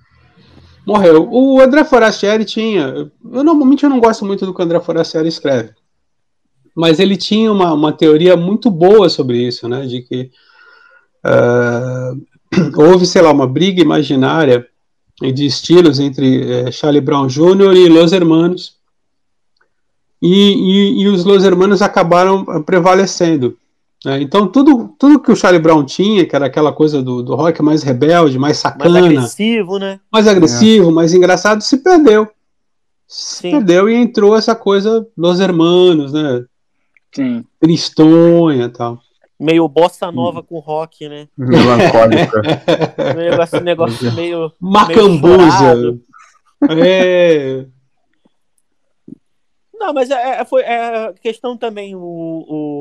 [0.88, 1.28] morreu.
[1.30, 3.12] O André Forastieri tinha.
[3.34, 5.72] Eu normalmente eu não gosto muito do que o André Forastieri escreve.
[6.74, 9.86] Mas ele tinha uma, uma teoria muito boa sobre isso, né?
[9.86, 10.32] De que
[11.26, 14.66] uh, houve, sei lá, uma briga imaginária
[15.22, 17.76] de estilos entre uh, Charlie Brown Jr.
[17.76, 18.77] e Los Hermanos.
[20.22, 23.58] E, e, e os Los Hermanos acabaram prevalecendo.
[24.06, 27.36] É, então, tudo, tudo que o Charlie Brown tinha, que era aquela coisa do, do
[27.36, 29.02] rock mais rebelde, mais sacana.
[29.02, 30.00] Mais agressivo, né?
[30.12, 30.94] Mais agressivo, é.
[30.94, 32.28] mais engraçado, se perdeu.
[33.08, 33.52] Se Sim.
[33.52, 36.44] perdeu e entrou essa coisa dos hermanos, né?
[37.14, 37.44] Sim.
[37.60, 39.00] Tristonha e tal.
[39.40, 40.44] Meio bossa nova hum.
[40.44, 41.28] com rock, né?
[41.38, 42.42] Melancólica.
[43.16, 44.52] negócio, negócio meio.
[44.60, 46.00] Macambuza.
[46.70, 47.66] É...
[49.80, 52.02] Não, mas é, é, foi é, questão também, o,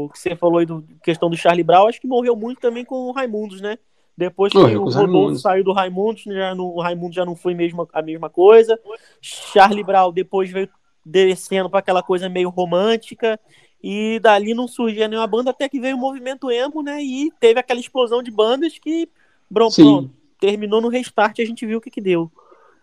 [0.06, 2.84] o que você falou aí, do, questão do Charlie Brown, acho que morreu muito também
[2.84, 3.78] com o Raimundos, né?
[4.16, 7.86] Depois que o Rodolfo saiu do Raimundos, já não, o Raimundo já não foi mesmo
[7.92, 8.80] a mesma coisa.
[9.20, 10.70] Charlie Brown depois veio
[11.04, 13.38] descendo para aquela coisa meio romântica.
[13.82, 17.02] E dali não surgia nenhuma banda, até que veio o movimento emo, né?
[17.02, 19.06] E teve aquela explosão de bandas que,
[19.52, 22.30] pronto, pronto terminou no restart e a gente viu o que, que deu.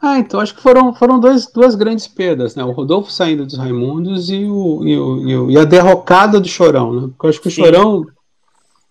[0.06, 2.64] Ah, então acho que foram, foram dois, duas grandes perdas, né?
[2.66, 6.48] O Rodolfo saindo dos Raimundos e, o, e, o, e, o, e a derrocada do
[6.50, 7.02] Chorão, né?
[7.08, 7.64] Porque eu acho que o Sim.
[7.64, 8.06] Chorão.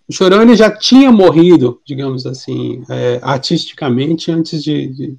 [0.08, 5.16] O Chorão ele já tinha morrido, digamos assim, é, artisticamente antes de, de,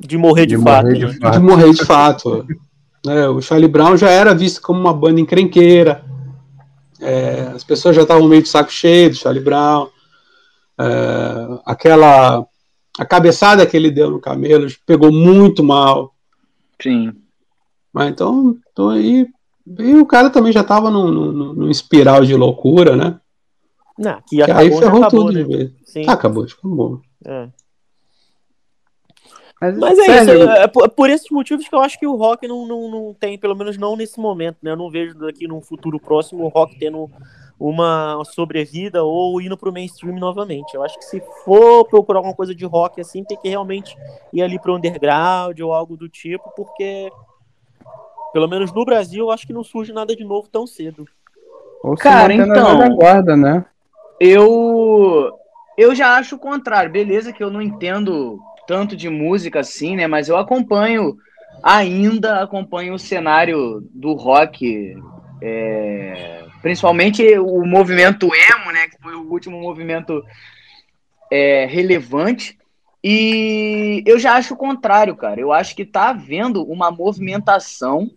[0.00, 0.86] de morrer de, de fato.
[0.86, 1.18] Morrer de, né?
[1.20, 1.32] fato.
[1.32, 2.46] de morrer de fato.
[3.06, 6.02] É, o Charlie Brown já era visto como uma banda encrenqueira.
[6.98, 9.88] É, as pessoas já estavam meio de saco cheio do Charlie Brown.
[10.78, 12.46] É, aquela
[12.98, 16.14] a cabeçada que ele deu no Camelo pegou muito mal.
[16.80, 17.12] Sim.
[17.92, 19.26] Mas então, então aí
[19.78, 23.20] e o cara também já estava num, num, num, espiral de loucura, né?
[23.98, 25.42] Não, que, que aí ferrou acabou, tudo né?
[25.42, 25.72] de vez.
[25.84, 26.04] Sim.
[26.08, 27.00] Ah, acabou, acabou.
[27.24, 27.48] É.
[29.60, 30.42] Mas, Mas é sério?
[30.42, 32.90] isso, é, é por, por, esses motivos que eu acho que o rock não, não,
[32.90, 34.70] não tem, pelo menos não nesse momento, né?
[34.70, 37.10] Eu não vejo daqui num futuro próximo o rock tendo
[37.60, 40.74] uma sobrevida ou indo pro mainstream novamente.
[40.74, 43.94] Eu acho que se for procurar alguma coisa de rock assim, tem que realmente
[44.32, 47.12] ir ali pro underground ou algo do tipo, porque
[48.32, 51.06] pelo menos no Brasil, eu acho que não surge nada de novo tão cedo.
[51.82, 53.64] Ou Cara, então, guarda, né?
[54.18, 55.32] Eu
[55.76, 56.90] eu já acho o contrário.
[56.90, 60.06] Beleza que eu não entendo tanto de música assim, né?
[60.06, 61.16] Mas eu acompanho,
[61.62, 64.94] ainda acompanho o cenário do rock,
[65.42, 68.88] é, principalmente o movimento emo, né?
[68.88, 70.24] Que foi o último movimento
[71.30, 72.58] é, relevante.
[73.02, 75.40] E eu já acho o contrário, cara.
[75.40, 78.10] Eu acho que tá havendo uma movimentação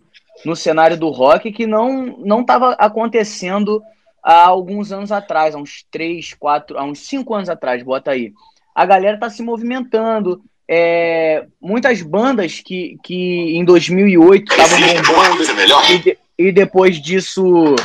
[0.44, 3.82] no cenário do rock que não não estava acontecendo
[4.22, 8.32] há alguns anos atrás, há uns 3, 4, há uns 5 anos atrás, bota aí
[8.74, 10.42] a galera tá se movimentando.
[10.66, 17.76] É, muitas bandas que, que em 2008 estavam bombando e, de, e depois disso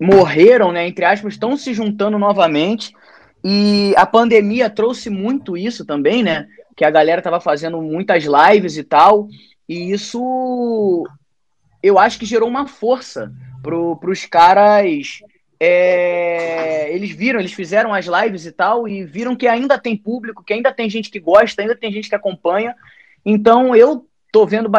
[0.00, 2.92] morreram, né, entre aspas, estão se juntando novamente.
[3.42, 6.48] E a pandemia trouxe muito isso também, né?
[6.74, 9.28] Que a galera tava fazendo muitas lives e tal.
[9.68, 11.06] E isso
[11.82, 13.30] eu acho que gerou uma força
[13.62, 15.20] para os caras
[15.60, 20.42] é, eles viram, eles fizeram as lives e tal, e viram que ainda tem público,
[20.42, 22.74] que ainda tem gente que gosta, ainda tem gente que acompanha.
[23.24, 24.70] Então eu tô vendo,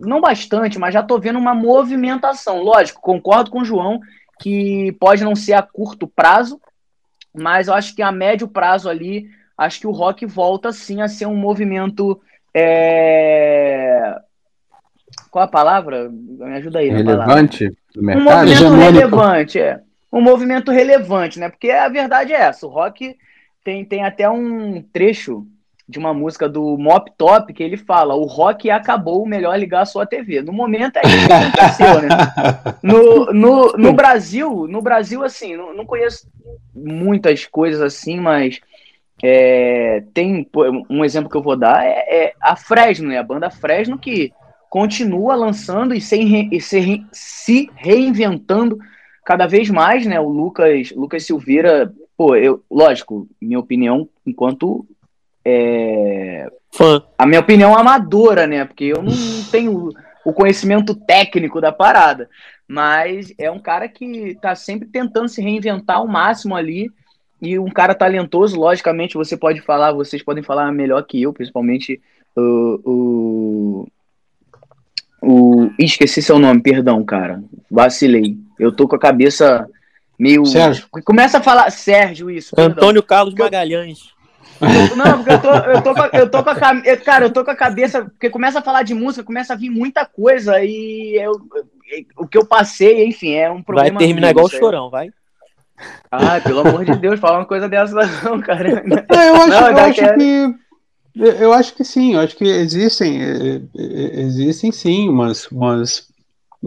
[0.00, 2.62] não bastante, mas já tô vendo uma movimentação.
[2.62, 4.00] Lógico, concordo com o João
[4.44, 6.60] que pode não ser a curto prazo,
[7.32, 11.08] mas eu acho que a médio prazo ali, acho que o rock volta sim a
[11.08, 12.20] ser um movimento.
[12.52, 14.14] É...
[15.30, 16.10] Qual a palavra?
[16.10, 16.90] Me ajuda aí.
[16.90, 18.20] Relevante do mercado?
[18.20, 18.92] Um movimento Hegemônico.
[18.92, 19.80] relevante, é
[20.12, 21.48] um movimento relevante, né?
[21.48, 23.16] Porque a verdade é essa, o rock
[23.64, 25.46] tem, tem até um trecho
[25.88, 29.86] de uma música do Mop Top que ele fala: o rock acabou, melhor ligar a
[29.86, 30.42] sua TV.
[30.42, 32.08] No momento é isso que aconteceu, né?
[32.82, 36.28] No, no, no Brasil, no Brasil, assim, não, não conheço
[36.74, 38.60] muitas coisas assim, mas
[39.22, 40.46] é, tem
[40.90, 43.18] um exemplo que eu vou dar é, é, a Fresno, né?
[43.18, 44.32] A banda Fresno que
[44.68, 48.78] continua lançando e, sem, e se, se reinventando
[49.24, 54.84] cada vez mais, né, o Lucas, Lucas Silveira, pô, eu, lógico, minha opinião enquanto
[55.44, 57.02] é, fã.
[57.18, 58.64] A minha opinião amadora, né?
[58.64, 59.12] Porque eu não
[59.50, 59.90] tenho
[60.24, 62.28] o conhecimento técnico da parada.
[62.66, 66.90] Mas é um cara que tá sempre tentando se reinventar ao máximo ali.
[67.42, 72.00] E um cara talentoso, logicamente, você pode falar, vocês podem falar melhor que eu, principalmente
[72.34, 72.80] o.
[72.82, 73.88] o,
[75.20, 77.42] o esqueci seu nome, perdão, cara.
[77.70, 78.38] Vacilei.
[78.58, 79.68] Eu tô com a cabeça
[80.18, 80.46] meio.
[80.46, 80.86] Sérgio.
[81.04, 81.70] Começa a falar.
[81.70, 82.54] Sérgio, isso.
[82.58, 84.13] Antônio Carlos Magalhães.
[84.96, 87.44] Não, porque eu tô, eu tô, com, a, eu tô com a Cara, eu tô
[87.44, 88.04] com a cabeça.
[88.04, 91.40] Porque começa a falar de música, começa a vir muita coisa e eu,
[92.16, 93.98] o que eu passei, enfim, é um problema.
[93.98, 95.10] Vai terminar igual o chorão, vai.
[96.10, 98.84] Ai, pelo amor de Deus, fala uma coisa dessa não, cara.
[99.10, 100.64] É, eu acho, não, eu acho que.
[101.16, 106.08] Eu acho que sim, eu acho que existem, eh, eh, existem sim umas, umas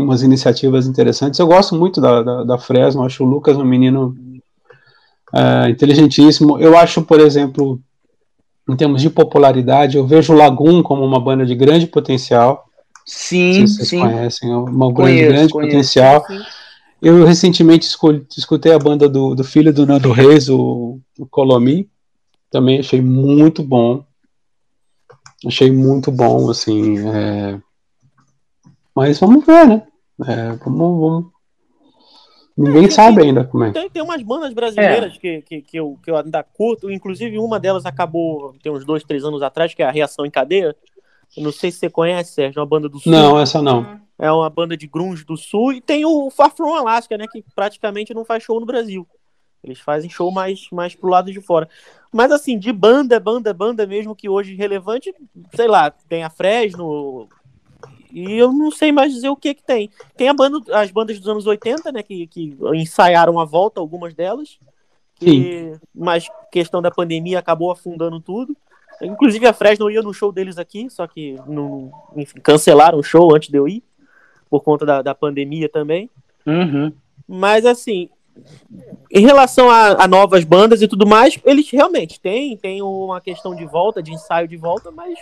[0.03, 1.39] umas iniciativas interessantes.
[1.39, 4.15] Eu gosto muito da, da, da Fresno, acho o Lucas um menino
[5.33, 6.59] é, inteligentíssimo.
[6.59, 7.79] Eu acho, por exemplo,
[8.69, 12.65] em termos de popularidade, eu vejo o Lagoon como uma banda de grande potencial.
[13.05, 13.99] Sim, se vocês sim.
[13.99, 16.25] conhecem, é uma banda de grande conheço, potencial.
[16.27, 16.39] Sim.
[17.01, 17.87] Eu recentemente
[18.37, 21.87] escutei a banda do, do filho do Nando Reis, o, o Colomi,
[22.49, 24.03] também achei muito bom.
[25.45, 26.97] Achei muito bom, assim.
[27.07, 27.59] É...
[28.95, 29.83] Mas vamos ver, né?
[30.25, 31.25] É, vamos, vamos,
[32.57, 33.71] Ninguém é, sabe ainda como é.
[33.71, 35.19] Tem, tem umas bandas brasileiras é.
[35.19, 39.03] que, que, que, eu, que eu ainda curto, inclusive uma delas acabou tem uns dois,
[39.03, 40.75] três anos atrás, que é a Reação em Cadeia.
[41.35, 43.11] Eu não sei se você conhece, Sérgio, é uma banda do Sul.
[43.11, 43.99] Não, essa não.
[44.17, 45.73] É uma banda de grunge do Sul.
[45.73, 49.07] E tem o Far From Alaska, né, que praticamente não faz show no Brasil.
[49.63, 51.69] Eles fazem show mais, mais pro lado de fora.
[52.11, 55.13] Mas assim, de banda, banda, banda mesmo que hoje relevante,
[55.53, 57.27] sei lá, tem a Fresno,
[58.11, 59.89] e eu não sei mais dizer o que que tem.
[60.15, 64.13] Tem a banda, as bandas dos anos 80, né, que, que ensaiaram a volta, algumas
[64.13, 64.57] delas.
[65.15, 68.55] Que, mas questão da pandemia acabou afundando tudo.
[69.01, 73.35] Inclusive a Fresno ia no show deles aqui, só que não, enfim, cancelaram o show
[73.35, 73.83] antes de eu ir,
[74.49, 76.09] por conta da, da pandemia também.
[76.45, 76.91] Uhum.
[77.27, 78.09] Mas assim,
[79.11, 83.55] em relação a, a, novas bandas e tudo mais, eles realmente têm, têm uma questão
[83.55, 85.17] de volta, de ensaio de volta, mas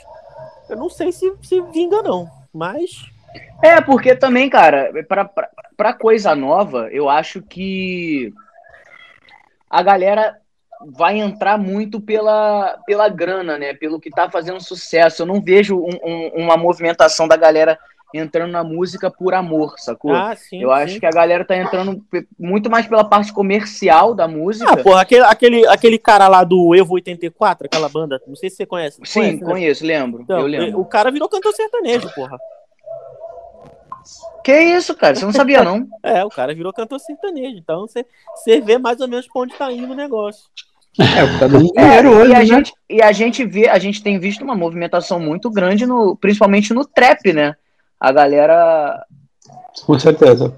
[0.70, 2.30] eu não sei se, se vinga, não.
[2.56, 3.12] Mas.
[3.62, 8.34] É, porque também, cara, pra, pra, pra coisa nova, eu acho que
[9.70, 10.38] a galera
[10.86, 13.74] vai entrar muito pela, pela grana, né?
[13.74, 15.22] Pelo que tá fazendo sucesso.
[15.22, 17.78] Eu não vejo um, um, uma movimentação da galera
[18.18, 20.13] entrando na música por amor, sacou?
[20.13, 20.76] Ah, sim, eu sim.
[20.76, 22.03] acho que a galera tá entrando
[22.39, 24.72] muito mais pela parte comercial da música.
[24.72, 28.57] Ah, porra, aquele, aquele, aquele cara lá do Evo 84, aquela banda, não sei se
[28.57, 28.99] você conhece.
[29.03, 29.51] Sim, conhece, né?
[29.51, 30.22] conheço, lembro.
[30.22, 30.80] Então, eu lembro.
[30.80, 32.38] O cara virou cantor sertanejo, porra.
[34.43, 35.16] Que isso, cara?
[35.16, 35.88] Você não sabia, não?
[36.03, 37.57] é, o cara virou cantor sertanejo.
[37.57, 38.05] Então você,
[38.36, 40.43] você vê mais ou menos pra onde tá indo o negócio.
[40.99, 42.45] É, tá dando dinheiro é, hoje, e a né?
[42.45, 46.74] gente E a gente vê, a gente tem visto uma movimentação muito grande, no, principalmente
[46.74, 47.55] no trap, né?
[48.00, 49.06] A galera.
[49.86, 50.56] Com certeza.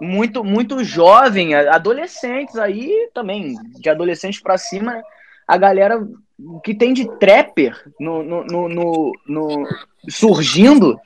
[0.00, 5.02] Muito, muito jovem, adolescentes aí também, de adolescentes para cima,
[5.46, 6.06] a galera
[6.64, 9.68] que tem de trapper no, no, no, no, no
[10.08, 10.98] surgindo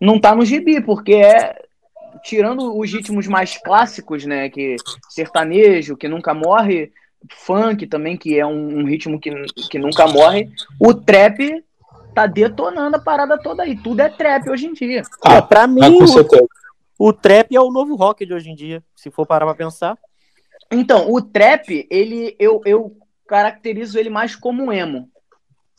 [0.00, 1.54] não tá no gibi, porque é
[2.24, 4.76] tirando os ritmos mais clássicos, né, que
[5.08, 6.92] sertanejo, que nunca morre,
[7.30, 9.30] funk também, que é um, um ritmo que,
[9.70, 10.48] que nunca morre,
[10.78, 11.62] o trap
[12.14, 13.76] tá detonando a parada toda aí.
[13.76, 15.02] Tudo é trap hoje em dia.
[15.24, 18.82] Ah, é, pra mim, o, o, trap é o novo rock de hoje em dia,
[18.94, 19.98] se for parar pra pensar.
[20.70, 22.96] Então, o trap, ele eu, eu
[23.26, 25.08] caracterizo ele mais como um emo.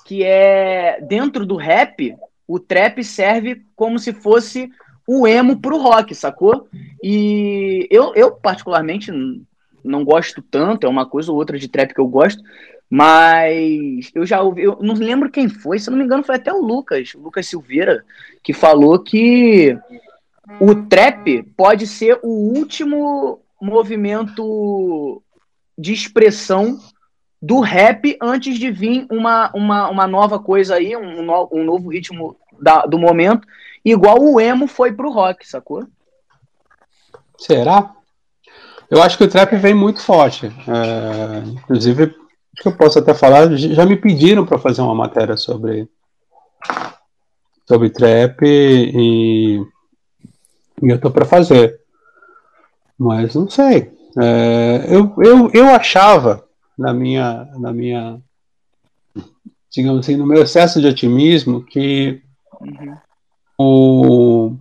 [0.06, 2.16] Que é dentro do rap,
[2.48, 4.70] o trap serve como se fosse
[5.08, 6.68] o emo pro rock, sacou?
[7.02, 9.12] E eu, eu particularmente
[9.84, 12.42] não gosto tanto, é uma coisa ou outra de trap que eu gosto,
[12.90, 16.54] mas eu já ouvi, eu não lembro quem foi, se não me engano, foi até
[16.54, 18.04] o Lucas, o Lucas Silveira,
[18.44, 19.78] que falou que
[20.60, 25.22] o trap pode ser o último movimento
[25.78, 26.80] de expressão
[27.42, 32.38] do rap antes de vir uma, uma, uma nova coisa aí, um, um novo ritmo
[32.62, 33.48] da, do momento,
[33.84, 35.88] igual o emo foi pro rock, sacou?
[37.38, 37.92] Será?
[38.90, 40.46] Eu acho que o trap vem muito forte.
[40.48, 42.16] É, inclusive,
[42.58, 45.90] que eu posso até falar, já me pediram para fazer uma matéria sobre
[47.68, 49.60] sobre trap e,
[50.82, 51.80] e eu tô para fazer.
[52.98, 53.92] Mas não sei.
[54.22, 56.48] É, eu, eu, eu achava
[56.78, 58.22] na minha na minha
[59.72, 62.22] digamos assim, no meu excesso de otimismo que
[62.62, 62.98] uhum.
[63.58, 64.56] o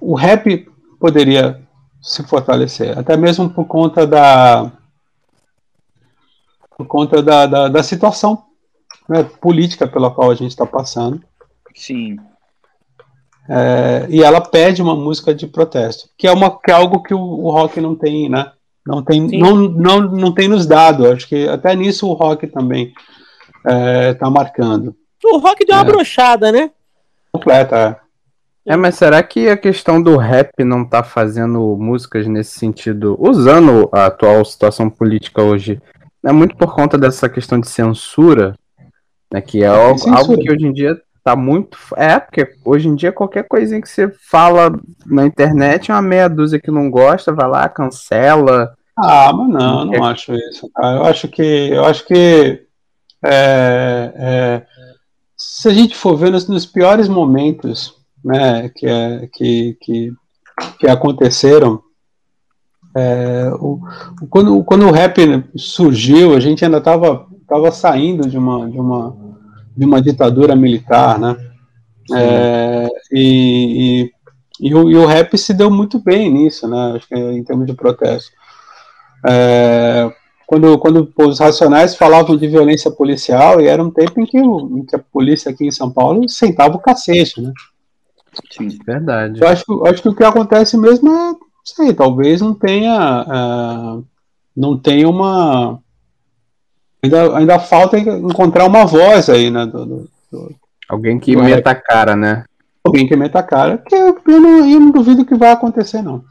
[0.00, 1.62] o rap poderia
[2.02, 4.70] se fortalecer, até mesmo por conta da
[6.76, 8.44] por conta da, da, da situação
[9.08, 11.22] né, política pela qual a gente está passando.
[11.74, 12.16] Sim.
[13.48, 17.12] É, e ela pede uma música de protesto, que é, uma, que é algo que
[17.12, 18.50] o, o rock não tem, né?
[18.86, 21.10] Não tem, não, não, não tem nos dado.
[21.10, 22.92] Acho que até nisso o rock também
[23.58, 24.94] está é, tá marcando.
[25.24, 25.84] O rock deu uma é.
[25.84, 26.70] brochada, né?
[27.32, 28.04] Completa, é.
[28.66, 33.90] É, mas será que a questão do rap não tá fazendo músicas nesse sentido, usando
[33.92, 35.82] a atual situação política hoje,
[36.24, 38.54] é muito por conta dessa questão de censura,
[39.32, 41.78] né, que é algo, algo, que hoje em dia tá muito.
[41.96, 46.60] É, porque hoje em dia qualquer coisinha que você fala na internet, uma meia dúzia
[46.60, 48.74] que não gosta, vai lá, cancela.
[48.96, 50.12] Ah, mas não, não é...
[50.12, 50.70] acho isso.
[50.74, 50.98] Cara.
[50.98, 51.42] Eu acho que.
[51.42, 52.62] Eu acho que.
[53.26, 54.66] É, é,
[55.36, 57.94] se a gente for ver nos, nos piores momentos
[58.24, 60.12] né, que, é, que, que,
[60.78, 61.82] que aconteceram
[62.96, 63.80] é, o,
[64.22, 68.78] o, quando, quando o rap surgiu, a gente ainda estava tava saindo de uma, de,
[68.78, 69.16] uma,
[69.76, 71.36] de uma ditadura militar, né?
[72.14, 74.10] É, e,
[74.60, 76.94] e, e, o, e, o, rap se deu muito bem nisso, né?
[76.96, 78.30] Acho que em termos de protesto.
[79.26, 80.10] É,
[80.46, 84.84] quando, quando os racionais falavam de violência policial, e era um tempo em que, em
[84.84, 87.52] que a polícia aqui em São Paulo sentava o cacete, né?
[88.50, 89.40] Sim, verdade.
[89.40, 91.34] Eu acho, acho que o que acontece mesmo é,
[91.64, 94.04] sei, talvez não tenha, uh,
[94.56, 95.80] não tenha uma,
[97.04, 99.66] ainda, ainda falta encontrar uma voz aí, né?
[99.66, 100.54] Do, do, do,
[100.88, 102.44] Alguém que meta a cara, né?
[102.84, 106.02] Alguém que meta a cara, que eu, eu, não, eu não duvido que vai acontecer,
[106.02, 106.22] não.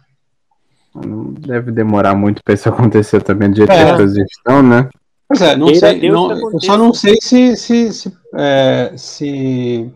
[0.94, 3.76] Não deve demorar muito para isso acontecer também, do jeito é.
[3.76, 4.90] que as coisas estão, né?
[5.28, 9.92] Pois é, não sei, não, eu só não sei se, se, se, é, se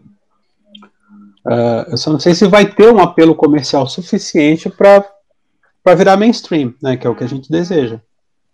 [1.45, 5.05] uh, eu só não sei se vai ter um apelo comercial suficiente para
[5.95, 6.97] virar mainstream, né?
[6.97, 7.99] Que é o que a gente deseja.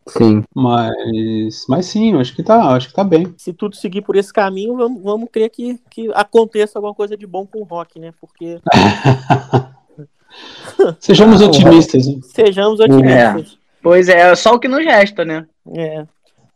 [0.07, 0.43] Sim.
[0.53, 3.34] Mas, mas sim, eu acho que tá, acho que tá bem.
[3.38, 7.25] Se tudo seguir por esse caminho, vamos, vamos crer que, que aconteça alguma coisa de
[7.25, 8.13] bom com o rock, né?
[8.19, 8.59] Porque
[10.99, 12.07] Sejamos ah, otimistas.
[12.07, 12.19] Né?
[12.23, 13.53] Sejamos otimistas.
[13.53, 13.63] É.
[13.81, 15.45] Pois é, só o que nos resta, né?
[15.75, 16.05] É.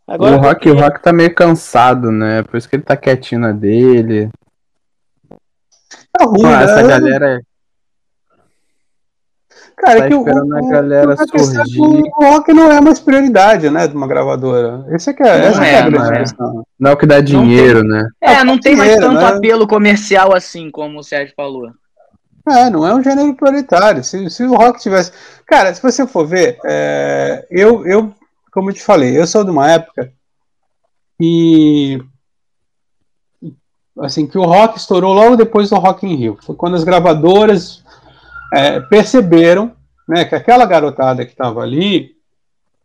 [0.06, 0.70] Agora, o, rock, porque...
[0.70, 2.42] o Rock tá meio cansado, né?
[2.42, 4.30] Por isso que ele tá quietinho na dele.
[6.10, 6.88] Tá ruim, ah, essa né?
[6.88, 7.42] galera.
[9.78, 11.80] Cara, tá é que o, a galera surgir.
[11.80, 14.84] O rock não é mais prioridade, né, de uma gravadora.
[14.90, 16.18] Esse é que é, essa é, é a grande é.
[16.18, 16.66] questão.
[16.78, 18.08] Não é o que dá dinheiro, tem, né?
[18.20, 19.24] É, não tem mais tanto né?
[19.24, 21.70] apelo comercial assim, como o Sérgio falou.
[22.48, 24.02] É, não é um gênero prioritário.
[24.02, 25.12] Se, se o rock tivesse.
[25.46, 28.12] Cara, se você for ver, é, eu, eu,
[28.50, 30.12] como eu te falei, eu sou de uma época
[31.20, 32.02] e
[34.00, 36.38] assim que o rock estourou logo depois do Rock in Rio.
[36.42, 37.82] Foi quando as gravadoras
[38.52, 39.72] é, perceberam
[40.08, 42.16] né, que aquela garotada que estava ali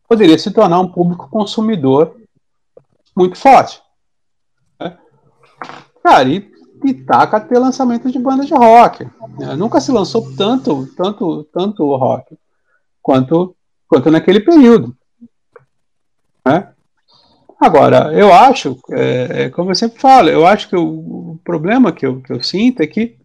[0.07, 2.16] poderia se tornar um público consumidor
[3.16, 3.82] muito forte.
[4.80, 4.97] Né?
[6.03, 6.53] Cara, e
[6.86, 9.07] e taca ter lançamento de banda de rock.
[9.41, 12.38] É, nunca se lançou tanto, tanto, tanto rock
[13.01, 13.55] quanto,
[13.88, 14.95] quanto naquele período.
[16.45, 16.70] Né?
[17.59, 20.84] Agora, eu acho, é, é, como eu sempre falo, eu acho que o,
[21.32, 23.18] o problema que eu, que eu sinto é que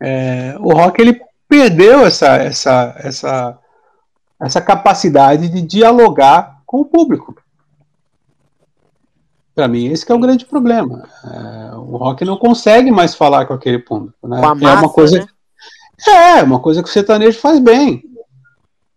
[0.00, 3.58] é, o rock ele perdeu essa, essa, essa,
[4.40, 7.34] essa capacidade de dialogar com o público.
[9.54, 11.06] Para mim, esse é o grande problema.
[11.24, 14.16] É, o rock não consegue mais falar com aquele público.
[14.26, 14.40] Né?
[14.40, 15.18] Com massa, é uma coisa.
[15.18, 15.26] Né?
[16.08, 18.02] É, uma coisa que o sertanejo faz bem.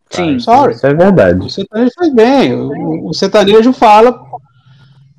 [0.09, 0.75] Sim, Sorry.
[0.75, 1.43] isso é verdade.
[1.43, 2.53] O sertanejo faz bem.
[2.53, 4.17] O, o sertanejo fala.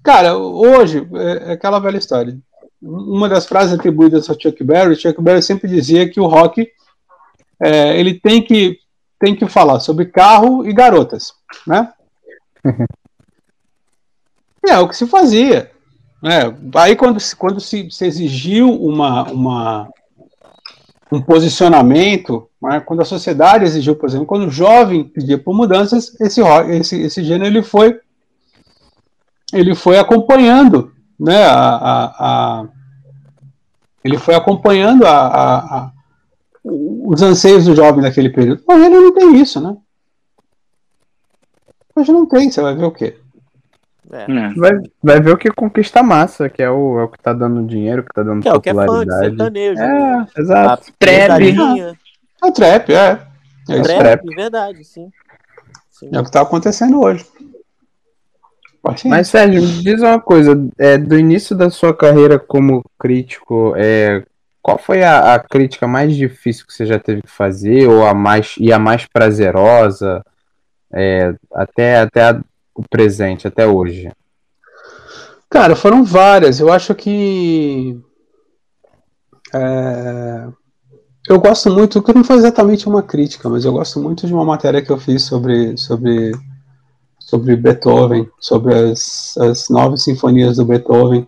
[0.03, 2.39] Cara, hoje, é, é aquela velha história.
[2.87, 6.71] Uma das frases atribuídas ao Chuck Berry, Chuck Berry sempre dizia que o rock
[7.63, 8.79] é, ele tem que,
[9.19, 11.33] tem que falar sobre carro e garotas,
[11.67, 11.91] né?
[14.67, 15.71] É o que se fazia.
[16.25, 19.91] É, aí quando, quando se, se exigiu uma, uma,
[21.13, 26.19] um posicionamento, né, quando a sociedade exigiu, por exemplo, quando o jovem pedia por mudanças,
[26.19, 28.01] esse, esse, esse gênero ele foi,
[29.53, 32.69] ele foi acompanhando, né, a, a
[34.05, 35.93] ele foi acompanhando a, a,
[36.63, 38.63] os anseios do jovem naquele período.
[38.69, 39.77] Hoje ele não tem isso, né?
[41.97, 43.17] Hoje não tem, você vai ver o quê?
[44.13, 44.23] É.
[44.31, 44.55] é.
[44.55, 47.67] Vai, vai ver o que conquista massa, que é o, é o que tá dando
[47.67, 49.27] dinheiro, que tá dando que popularidade.
[49.27, 49.81] É o que é funk, sertanejo.
[49.81, 50.93] É, exato.
[50.99, 51.43] Trap.
[52.43, 53.35] É o trap, é.
[53.71, 54.37] É trap, trap.
[54.37, 55.11] verdade, sim.
[55.91, 56.11] sim.
[56.13, 57.25] É o que tá acontecendo hoje.
[59.07, 60.53] Mas, Sérgio, me diz uma coisa.
[60.79, 64.23] É, do início da sua carreira como crítico, é,
[64.61, 68.13] qual foi a, a, crítica mais difícil que você já teve que fazer, ou a
[68.13, 70.23] mais, e a mais prazerosa,
[70.93, 72.41] é, até, até a,
[72.75, 74.11] o presente até hoje?
[75.49, 76.61] Cara, foram várias.
[76.61, 77.99] Eu acho que.
[79.55, 80.47] É,
[81.29, 84.45] eu gosto muito, que não foi exatamente uma crítica, mas eu gosto muito de uma
[84.45, 86.33] matéria que eu fiz sobre, sobre,
[87.27, 91.27] sobre Beethoven, sobre as, as nove sinfonias do Beethoven.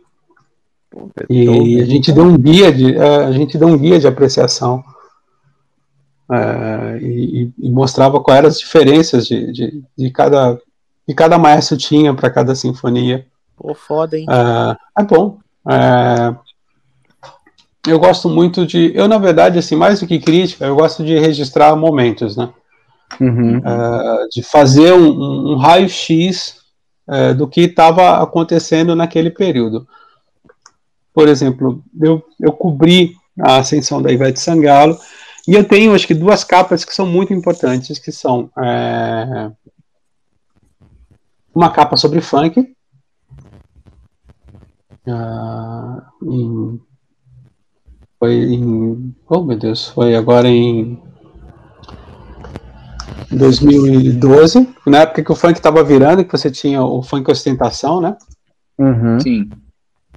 [0.92, 1.66] Beethoven.
[1.68, 4.84] E a gente deu um guia de, é, a gente deu um guia de apreciação.
[6.30, 10.60] É, e, e, mostrava quais eram as diferenças de, de, de cada
[11.06, 13.24] que cada maestro tinha para cada sinfonia.
[13.56, 14.26] Pô, foda, hein?
[14.28, 15.38] É, é bom.
[15.70, 16.34] É,
[17.86, 18.92] eu gosto muito de.
[18.94, 22.52] Eu, na verdade, assim, mais do que crítica, eu gosto de registrar momentos, né?
[23.20, 23.58] Uhum.
[23.58, 26.58] É, de fazer um, um raio-x
[27.08, 29.86] é, do que estava acontecendo naquele período.
[31.14, 34.98] Por exemplo, eu, eu cobri a ascensão da Ivete Sangalo
[35.46, 39.50] e eu tenho, acho que, duas capas que são muito importantes, que são é,
[41.54, 42.74] uma capa sobre funk.
[45.06, 46.80] Uh, em,
[48.18, 49.14] foi em.
[49.28, 51.00] Oh meu Deus, foi agora em.
[53.30, 58.16] 2012, na época que o funk estava virando, que você tinha o funk ostentação, né?
[58.78, 59.18] Uhum.
[59.20, 59.50] Sim.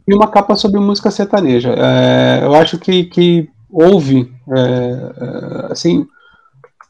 [0.08, 1.74] E uma capa sobre música sertaneja.
[1.78, 6.06] É, eu acho que, que houve, é, é assim,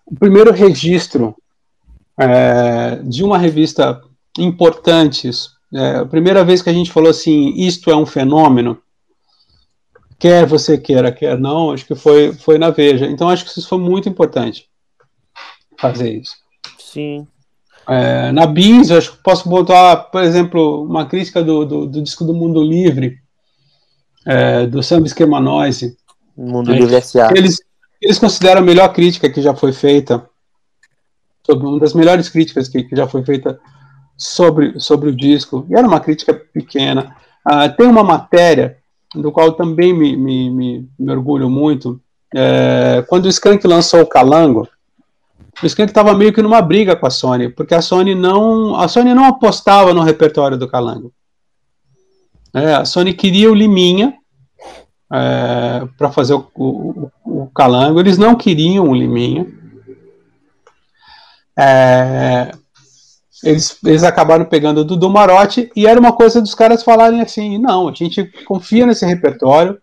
[0.05, 1.36] o primeiro registro
[2.18, 4.01] é, de uma revista
[4.38, 5.30] importante,
[5.74, 8.78] é, a primeira vez que a gente falou assim, isto é um fenômeno,
[10.18, 13.05] quer você queira, quer não, acho que foi, foi na Veja.
[13.05, 14.68] Então acho que isso foi muito importante
[15.80, 16.36] fazer isso.
[16.77, 17.27] Sim.
[17.88, 22.23] É, na Bis, acho que posso botar, por exemplo, uma crítica do, do, do disco
[22.23, 23.17] do Mundo Livre,
[24.25, 25.97] é, do Samba Esquema Noise.
[26.38, 27.32] Mundo Livre S.A.
[27.36, 27.59] Eles,
[28.01, 30.23] eles consideram a melhor crítica que já foi feita,
[31.45, 33.59] sobre, uma das melhores críticas que, que já foi feita
[34.15, 37.15] sobre, sobre o disco, e era uma crítica pequena.
[37.43, 38.77] Ah, tem uma matéria
[39.15, 41.99] do qual também me, me, me, me orgulho muito.
[42.36, 44.67] É, quando o Skank lançou o Calango,
[45.62, 48.88] o Skank estava meio que numa briga com a Sony, porque a Sony não, a
[48.88, 51.14] Sony não apostava no repertório do Calango.
[52.53, 54.16] É, a Sony queria o Liminha
[55.12, 59.45] é, para fazer o, o, o, Calango, eles não queriam o Liminha.
[61.57, 62.51] É,
[63.43, 67.57] eles, eles acabaram pegando o Dudu Marotti e era uma coisa dos caras falarem assim:
[67.57, 69.78] não, a gente confia nesse repertório,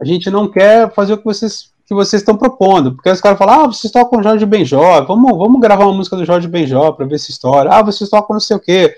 [0.00, 3.36] a gente não quer fazer o que vocês que vocês estão propondo, porque os caras
[3.36, 6.92] falam: ah, vocês tocam o Jorge Benjó, vamos, vamos gravar uma música do Jorge Benjó
[6.92, 8.94] para ver essa história, ah, vocês tocam não sei o quê,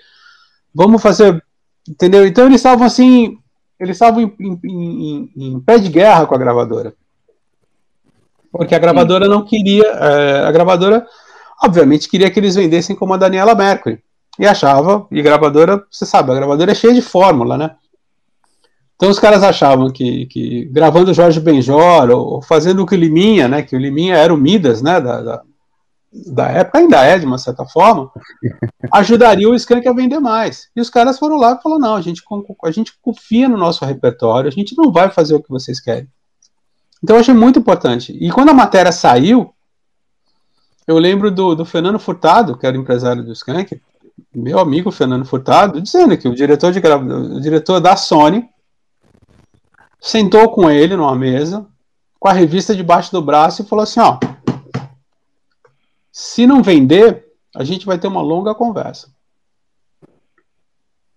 [0.75, 1.43] vamos fazer,
[1.89, 2.27] entendeu?
[2.27, 3.39] Então eles estavam assim,
[3.81, 6.93] eles estavam em, em, em, em, pé de guerra com a gravadora,
[8.51, 11.07] porque a gravadora não queria, é, a gravadora
[11.65, 14.03] obviamente queria que eles vendessem como a Daniela Mercury.
[14.39, 17.75] E achava, e gravadora, você sabe, a gravadora é cheia de fórmula, né?
[19.03, 23.49] Então os caras achavam que, que gravando Jorge Benjor, ou fazendo o que o Liminha,
[23.49, 23.61] né?
[23.61, 25.01] Que o Liminha era o Midas, né?
[25.01, 25.43] Da, da,
[26.13, 28.09] da época, ainda é, de uma certa forma,
[28.93, 30.69] ajudaria o Skank a vender mais.
[30.77, 32.23] E os caras foram lá e falaram, não, a gente,
[32.63, 36.07] a gente confia no nosso repertório, a gente não vai fazer o que vocês querem.
[37.03, 38.17] Então eu achei muito importante.
[38.21, 39.53] E quando a matéria saiu,
[40.87, 43.83] eu lembro do, do Fernando Furtado, que era empresário do Skank,
[44.33, 48.49] meu amigo Fernando Furtado, dizendo que o diretor, de o diretor da Sony
[50.03, 51.67] sentou com ele numa mesa,
[52.21, 54.19] com a revista debaixo do braço e falou assim: ó,
[56.11, 57.25] se não vender,
[57.57, 59.09] a gente vai ter uma longa conversa.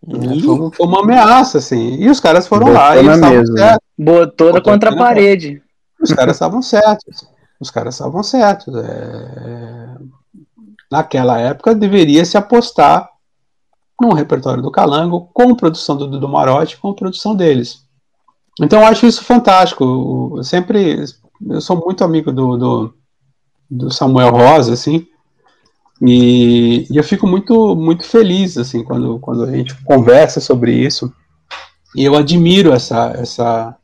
[0.07, 1.95] Foi, foi uma ameaça, assim.
[1.95, 3.87] E os caras foram Botou lá e eles estavam certos.
[3.97, 5.61] Botou contra a parede.
[5.99, 8.73] Os caras estavam certos os caras estavam certos.
[8.75, 9.95] É...
[10.91, 13.09] Naquela época deveria se apostar
[13.99, 17.84] no repertório do Calango, com produção do Dudu Marotti, com produção deles.
[18.61, 20.35] Então eu acho isso fantástico.
[20.37, 21.03] Eu sempre,
[21.49, 22.93] eu sou muito amigo do, do,
[23.69, 25.07] do Samuel Rosa, assim,
[26.01, 31.13] e, e, eu fico muito, muito feliz, assim, quando, quando a gente conversa sobre isso.
[31.95, 33.75] E eu admiro essa, essa,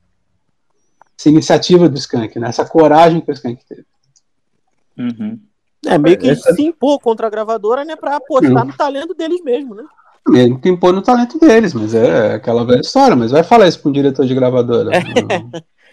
[1.18, 2.50] essa iniciativa do Skank, né?
[2.50, 3.86] essa coragem que o Skank teve.
[4.98, 5.40] Uhum.
[5.86, 6.54] É meio que essa...
[6.54, 9.84] se impor contra a gravadora, né, para apostar no talento deles mesmo, né?
[10.28, 13.80] Mesmo que impor no talento deles, mas é aquela velha história, mas vai falar isso
[13.80, 14.92] para um diretor de gravadora.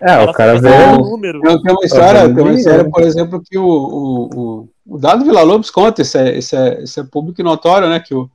[0.00, 0.68] É, é o cara vê.
[0.70, 5.42] Tem uma história, tem uma história, por exemplo, que o, o, o, o Dado Vila
[5.42, 8.00] Lobos conta, esse é, esse é, esse é público notório, né?
[8.00, 8.30] Que, o,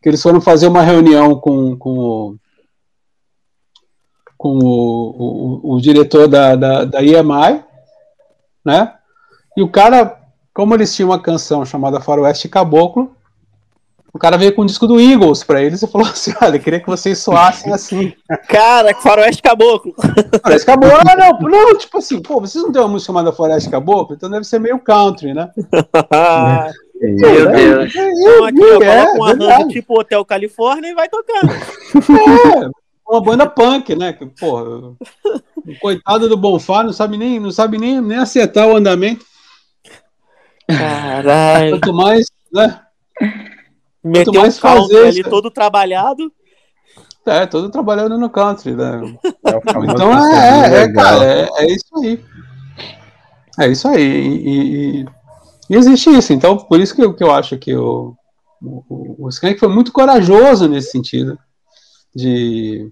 [0.00, 2.36] que eles foram fazer uma reunião com, com
[4.38, 7.64] com o, o, o diretor da, da, da EMI,
[8.64, 8.94] né?
[9.56, 10.16] E o cara,
[10.54, 13.10] como eles tinham uma canção chamada Faroeste Caboclo,
[14.12, 16.80] o cara veio com o disco do Eagles pra eles e falou assim: Olha, queria
[16.80, 18.12] que vocês soassem assim.
[18.48, 19.94] Cara, Faroeste Caboclo.
[20.42, 23.70] Faroeste Caboclo, ah, não, não, tipo assim, pô, vocês não têm uma música chamada Faroeste
[23.70, 24.14] Caboclo?
[24.14, 25.50] Então deve ser meio country, né?
[27.00, 27.94] Meu Deus.
[27.94, 31.52] Então aqui, ó, é, um arranjo tipo Hotel Califórnia e vai tocando.
[31.52, 32.70] É,
[33.08, 34.12] uma banda punk, né?
[34.12, 38.76] Que, porra, o coitado do Bonfá não sabe nem, não sabe nem, nem acertar o
[38.76, 39.24] andamento.
[40.66, 41.78] Caralho.
[41.78, 42.80] Quanto mais, né?
[44.02, 46.32] Meteu Quanto mais um fazer ali todo trabalhado.
[47.26, 49.02] É, todo trabalhando no country, né?
[49.24, 52.24] É então é, é, é cara, é, é, isso aí.
[53.58, 54.02] É isso aí.
[54.02, 55.06] E, e,
[55.68, 56.32] e, existe isso.
[56.32, 58.16] Então, por isso que eu, que eu acho que o,
[58.62, 61.38] o, o Skank foi muito corajoso nesse sentido.
[62.14, 62.90] De,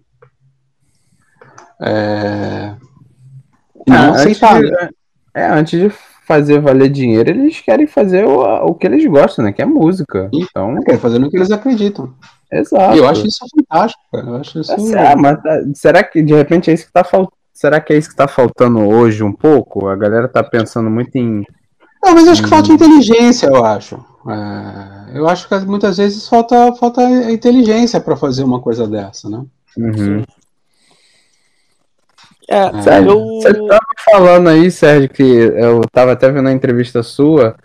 [1.80, 2.74] é...
[3.86, 4.56] Não ah, aceitar.
[4.56, 4.90] Antes de, né?
[5.34, 5.90] é, antes de
[6.26, 9.52] fazer valer dinheiro, eles querem fazer o, o que eles gostam, né?
[9.52, 10.28] Que é música.
[10.32, 10.80] Então...
[10.80, 12.12] Querem fazer no que eles acreditam.
[12.52, 12.96] Exato.
[12.96, 14.26] E eu acho isso fantástico, cara.
[14.26, 14.96] Eu acho isso...
[14.96, 15.38] É, mas
[15.74, 17.36] será que de repente é isso que tá faltando?
[17.52, 19.88] Será que é isso que tá faltando hoje um pouco?
[19.88, 21.42] A galera tá pensando muito em
[22.04, 22.74] Não, mas acho que falta hum.
[22.74, 23.96] inteligência, eu acho.
[24.28, 29.42] É, eu acho que muitas vezes falta, falta inteligência para fazer uma coisa dessa, né?
[29.78, 30.22] Uhum.
[32.48, 33.26] É, Sérgio, eu...
[33.40, 37.56] Você estava falando aí, Sérgio, que eu estava até vendo a entrevista sua,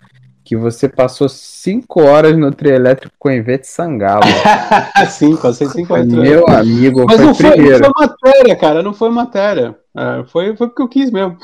[0.44, 4.24] que você passou cinco horas no trio elétrico com Ivete Sangalo.
[5.08, 6.06] Sim, passei cinco horas.
[6.06, 9.78] Meu amigo, Mas foi não, foi, não, foi, matéria, cara, não foi matéria.
[9.96, 11.36] É, foi, foi porque eu quis mesmo.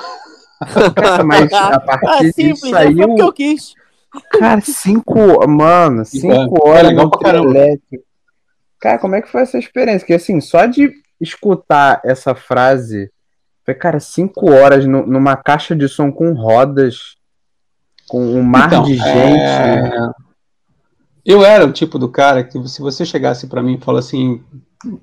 [1.24, 2.96] Mas a partir ah, simples, disso saiu...
[2.96, 3.74] Foi porque eu quis.
[4.32, 5.48] Cara, cinco...
[5.48, 8.04] Mano, cinco é, horas no trio elétrico.
[8.80, 10.04] Cara, como é que foi essa experiência?
[10.04, 13.12] Que assim, só de escutar essa frase...
[13.68, 17.16] Foi, cara, cinco horas no, numa caixa de som com rodas
[18.08, 19.06] com um mar então, de gente.
[19.12, 19.90] É...
[21.22, 24.42] Eu era o tipo do cara que, se você chegasse para mim e falasse assim,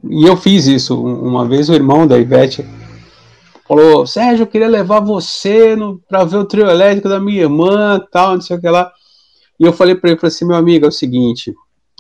[0.10, 2.66] e eu fiz isso uma vez, o irmão da Ivete
[3.68, 5.78] falou: Sérgio, eu queria levar você
[6.10, 8.92] para ver o trio elétrico da minha irmã, tal, não sei o que lá.
[9.60, 11.54] E eu falei para ele, falei assim, meu amigo, é o seguinte,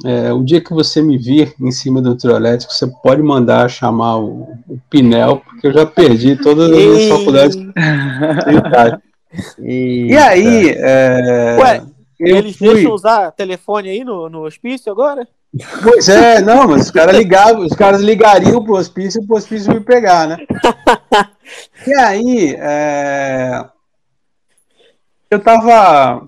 [0.03, 3.69] é, o dia que você me vir em cima do trio elétrico, você pode mandar
[3.69, 7.55] chamar o, o Pinel, porque eu já perdi todas as minhas faculdades.
[9.59, 10.69] E, e aí.
[10.77, 11.57] É...
[11.59, 11.83] Ué,
[12.17, 12.73] eles fui...
[12.73, 15.27] deixam usar telefone aí no, no hospício agora?
[15.83, 19.81] Pois é, não, mas os caras ligavam, os caras ligariam pro hospício pro hospício me
[19.81, 20.37] pegar, né?
[21.85, 23.65] e aí, é...
[25.29, 26.25] eu tava.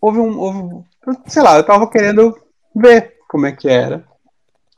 [0.00, 0.38] Houve um.
[0.38, 0.84] Houve...
[1.26, 2.34] Sei lá, eu tava querendo
[2.74, 4.04] ver como é que era.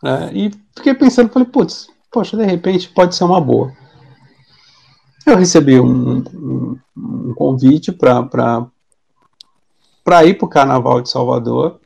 [0.02, 0.30] Né?
[0.32, 3.72] E fiquei pensando, falei, putz, poxa, de repente pode ser uma boa
[5.26, 8.68] eu recebi um, um, um convite para
[10.24, 11.80] ir para o Carnaval de Salvador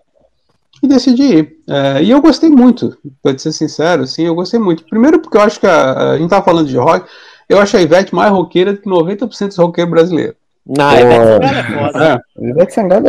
[0.82, 1.56] e decidi ir.
[1.68, 4.84] É, e eu gostei muito, para ser sincero, sim, eu gostei muito.
[4.84, 7.08] Primeiro porque eu acho que a, a gente estava falando de rock,
[7.48, 10.36] eu acho a Ivete mais roqueira do que 90% dos roqueiros brasileiros.
[10.66, 12.04] Não, a Ivete é foda.
[12.04, 12.20] É.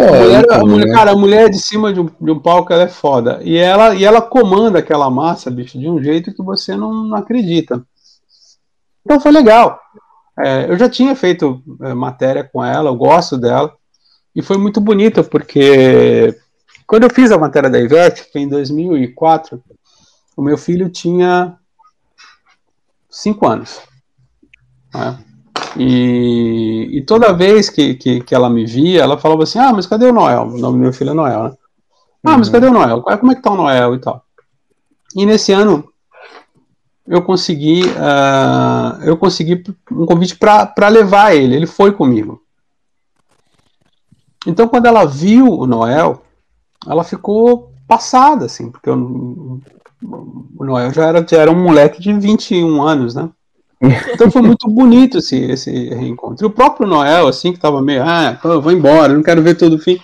[0.01, 0.23] É.
[0.23, 2.87] Mulher, a mulher, cara, a mulher de cima de um, de um palco ela é
[2.87, 3.39] foda.
[3.43, 7.17] E ela, e ela comanda aquela massa, bicho, de um jeito que você não, não
[7.17, 7.81] acredita.
[9.05, 9.79] Então foi legal.
[10.37, 13.73] É, eu já tinha feito é, matéria com ela, eu gosto dela,
[14.35, 16.37] e foi muito bonito, porque
[16.85, 19.63] quando eu fiz a matéria da Ivete, foi em 2004,
[20.35, 21.57] o meu filho tinha
[23.09, 23.79] cinco anos.
[24.93, 25.17] Né?
[25.77, 29.85] E, e, toda vez que, que, que, ela me via, ela falava assim: Ah, mas
[29.85, 30.43] cadê o Noel?
[30.43, 31.53] O nome do meu filho é Noel, né?
[32.23, 32.53] Ah, mas uhum.
[32.53, 33.01] cadê o Noel?
[33.01, 34.23] Como é que tá o Noel e tal?
[35.15, 35.87] E nesse ano,
[37.07, 41.55] eu consegui, uh, eu consegui um convite para levar ele.
[41.55, 42.41] Ele foi comigo.
[44.45, 46.23] Então, quando ela viu o Noel,
[46.87, 49.59] ela ficou passada, assim, porque eu,
[50.03, 53.29] o Noel já era, já era um moleque de 21 anos, né?
[53.81, 56.45] Então foi muito bonito esse, esse reencontro.
[56.45, 59.55] E o próprio Noel, assim, que tava meio, ah, eu vou embora, não quero ver
[59.55, 59.99] todo o fim.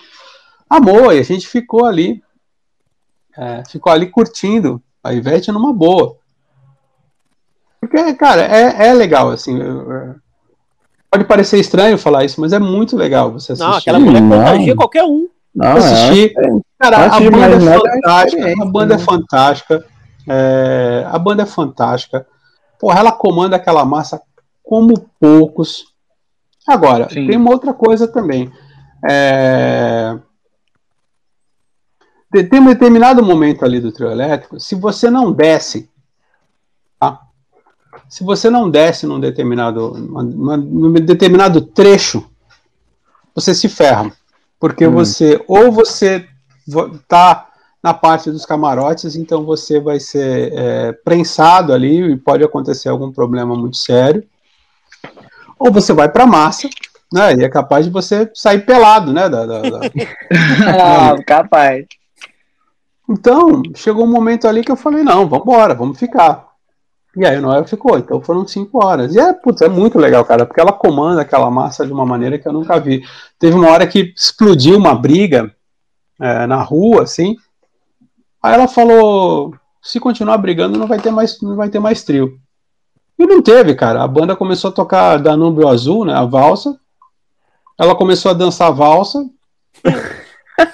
[0.68, 2.22] Amor, e a gente ficou ali,
[3.36, 6.16] é, ficou ali curtindo a Ivete numa boa.
[7.80, 9.58] Porque, cara, é, é legal, assim.
[11.10, 13.68] Pode parecer estranho falar isso, mas é muito legal você assistir.
[13.68, 15.28] Não, aquela mulher contagia qualquer um.
[15.54, 16.32] Não, assistir.
[16.38, 16.48] É.
[16.78, 18.54] Cara, a banda é fantástica.
[18.62, 19.84] A banda é fantástica.
[20.28, 22.26] É, a banda é fantástica.
[22.82, 24.20] Porra, ela comanda aquela massa
[24.60, 25.86] como poucos.
[26.66, 27.28] Agora, Sim.
[27.28, 28.52] tem uma outra coisa também.
[29.08, 30.18] É...
[32.50, 35.88] Tem um determinado momento ali do trio elétrico, se você não desce
[38.12, 42.22] se você não desce num determinado, num determinado trecho,
[43.34, 44.12] você se ferra.
[44.60, 44.92] Porque hum.
[44.92, 46.28] você, ou você
[47.08, 47.51] tá
[47.82, 53.10] na parte dos camarotes, então você vai ser é, prensado ali e pode acontecer algum
[53.10, 54.22] problema muito sério.
[55.58, 56.68] Ou você vai para massa,
[57.12, 57.34] né?
[57.34, 59.28] E é capaz de você sair pelado, né?
[59.28, 59.80] Da, da, da...
[61.12, 61.86] ah, capaz.
[63.08, 66.52] Então, chegou um momento ali que eu falei, não, vamos embora, vamos ficar.
[67.14, 69.14] E aí o Noel ficou, então foram cinco horas.
[69.14, 72.38] E é, putz, é muito legal, cara, porque ela comanda aquela massa de uma maneira
[72.38, 73.02] que eu nunca vi.
[73.38, 75.54] Teve uma hora que explodiu uma briga
[76.18, 77.36] é, na rua, assim.
[78.42, 82.38] Aí ela falou: se continuar brigando, não vai ter mais, não vai ter mais trio.
[83.18, 84.02] E não teve, cara.
[84.02, 86.14] A banda começou a tocar Danúbio Azul, né?
[86.14, 86.76] A valsa.
[87.78, 89.24] Ela começou a dançar a valsa.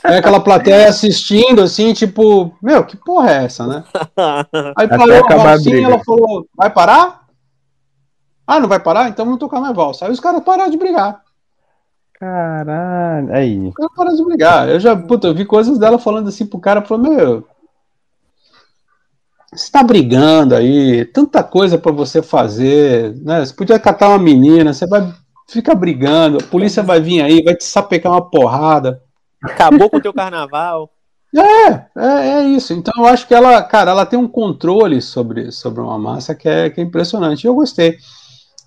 [0.05, 3.85] É aquela plateia assistindo, assim, tipo, meu, que porra é essa, né?
[4.77, 7.27] Aí parou a valsinha e ela falou, vai parar?
[8.47, 9.09] Ah, não vai parar?
[9.09, 10.05] Então vamos tocar mais valsa.
[10.05, 11.23] Aí os caras pararam de brigar.
[12.15, 13.69] Caralho, aí.
[13.69, 14.69] Os caras pararam de brigar.
[14.69, 17.47] Eu já, puta, eu vi coisas dela falando assim pro cara, falou, meu,
[19.53, 23.45] você tá brigando aí, tanta coisa para você fazer, né?
[23.45, 25.13] Você podia catar uma menina, você vai
[25.49, 29.03] fica brigando, a polícia vai vir aí, vai te sapecar uma porrada.
[29.43, 30.91] Acabou com o teu carnaval.
[31.37, 32.73] É, é, é, isso.
[32.73, 36.49] Então eu acho que ela, cara, ela tem um controle sobre, sobre uma massa que
[36.49, 37.47] é, que é impressionante.
[37.47, 37.99] Eu gostei.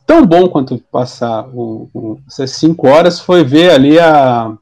[0.06, 4.56] Tão bom quanto passar o, o, essas cinco horas foi ver ali a,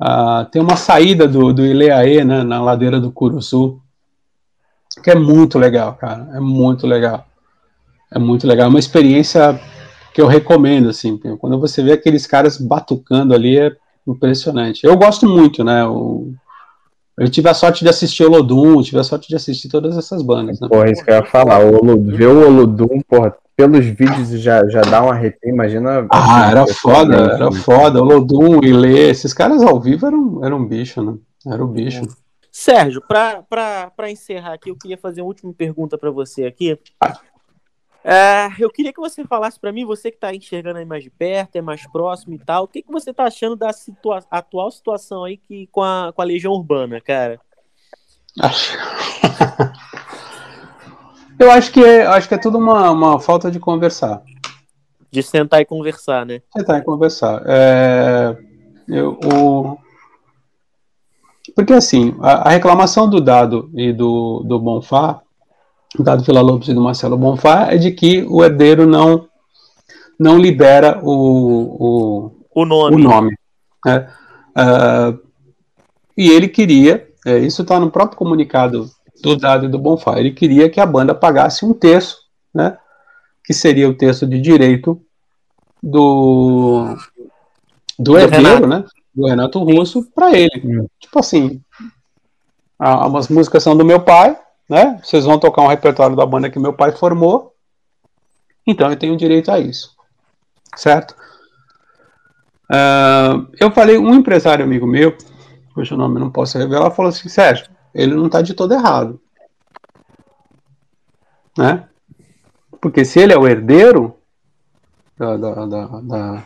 [0.00, 3.80] a tem uma saída do, do Ileaê, né, na ladeira do Curuçu,
[5.04, 6.26] que é muito legal, cara.
[6.32, 7.26] É muito legal.
[8.10, 8.66] É muito legal.
[8.66, 9.60] É uma experiência
[10.14, 11.18] que eu recomendo, assim.
[11.38, 13.70] Quando você vê aqueles caras batucando ali, é
[14.08, 14.86] impressionante.
[14.86, 15.84] Eu gosto muito, né?
[15.84, 16.32] O,
[17.18, 20.22] eu tive a sorte de assistir o Olodum, tive a sorte de assistir todas essas
[20.22, 20.58] bandas.
[20.58, 20.68] Né?
[20.68, 21.60] Porra, isso que eu ia falar.
[21.60, 26.06] O Olodum, ver o Olodum, porra, pelos vídeos já, já dá um arrepio, imagina.
[26.10, 28.02] Ah, era foda, era foda.
[28.02, 31.14] O Olodum, o Ilê, esses caras ao vivo eram, eram um bicho, né?
[31.46, 32.00] Era um bicho.
[32.56, 36.78] Sérgio, para encerrar aqui, eu queria fazer uma última pergunta para você aqui.
[38.04, 41.10] É, eu queria que você falasse para mim, você que está enxergando aí mais de
[41.10, 44.70] perto, é mais próximo e tal, o que, que você está achando da situa atual
[44.70, 47.40] situação aí que, com, a, com a Legião Urbana, cara?
[51.40, 54.22] eu acho que é, acho que é tudo uma, uma falta de conversar.
[55.10, 56.40] De sentar e conversar, né?
[56.56, 57.42] Sentar e conversar.
[57.46, 58.38] É,
[58.86, 59.83] eu, o...
[61.54, 65.20] Porque assim, a, a, reclamação do Dado e do, do Bonfá
[65.98, 69.28] dado Vila Lobos e do Marcelo Bonfá, é de que o herdeiro não,
[70.18, 72.96] não libera o, o, o nome.
[72.96, 73.38] O nome
[73.84, 74.08] né?
[74.56, 75.18] uh,
[76.16, 78.88] e ele queria, é, isso está no próprio comunicado
[79.22, 82.18] do Dado e do Bonfá, ele queria que a banda pagasse um terço,
[82.52, 82.76] né,
[83.44, 85.00] que seria o terço de direito
[85.82, 86.96] do,
[87.98, 88.66] do, herdeiro, Renato.
[88.66, 88.84] né,
[89.14, 90.80] do Renato Russo, para ele.
[90.80, 90.86] Hum.
[90.98, 91.62] Tipo assim,
[92.78, 94.38] as músicas são do meu pai,
[94.68, 95.00] né?
[95.02, 97.54] Vocês vão tocar um repertório da banda que meu pai formou,
[98.66, 99.94] então eu tenho direito a isso,
[100.74, 101.14] certo?
[102.64, 105.16] Uh, eu falei, um empresário amigo meu,
[105.74, 109.20] cujo nome não posso revelar, falou assim: Sérgio, ele não está de todo errado,
[111.56, 111.88] né?
[112.80, 114.16] Porque se ele é o herdeiro
[115.16, 116.44] da, da, da, da,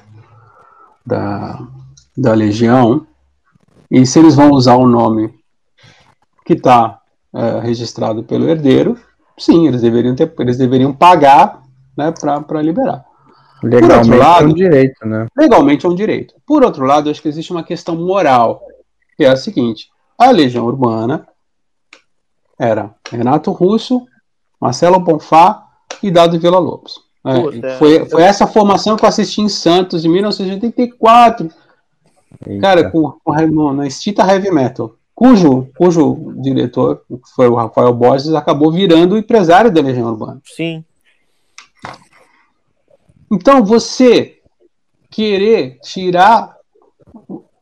[1.07, 1.69] da,
[2.19, 3.07] da legião,
[3.91, 5.33] e se eles vão usar o nome
[6.45, 7.01] que está
[7.35, 8.99] é, registrado pelo herdeiro,
[9.39, 11.63] sim, eles deveriam ter, eles deveriam pagar,
[11.97, 13.05] né, para liberar.
[13.63, 15.27] Legalmente lado, é um direito, né?
[15.37, 16.35] Legalmente é um direito.
[16.47, 18.63] Por outro lado, acho que existe uma questão moral,
[19.17, 21.27] que é a seguinte: a Legião Urbana
[22.59, 24.07] era Renato Russo,
[24.61, 25.65] Marcelo Bonfá
[26.03, 27.01] e Dado Vila Lobos.
[27.25, 31.51] É, foi, foi essa formação que eu assisti em Santos em 1984.
[32.47, 32.61] Eita.
[32.61, 38.35] Cara, com, com, na extinta heavy metal cujo, cujo diretor, que foi o Rafael Borges,
[38.35, 40.41] acabou virando o empresário da Legião Urbana.
[40.45, 40.85] Sim.
[43.29, 44.39] Então, você
[45.11, 46.57] querer tirar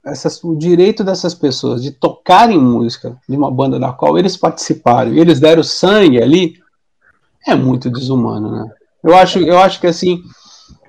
[0.05, 5.15] essas, o direito dessas pessoas de tocarem música de uma banda da qual eles participaram
[5.15, 6.61] e eles deram sangue ali,
[7.47, 8.71] é muito desumano, né?
[9.03, 10.23] Eu acho, eu acho que assim,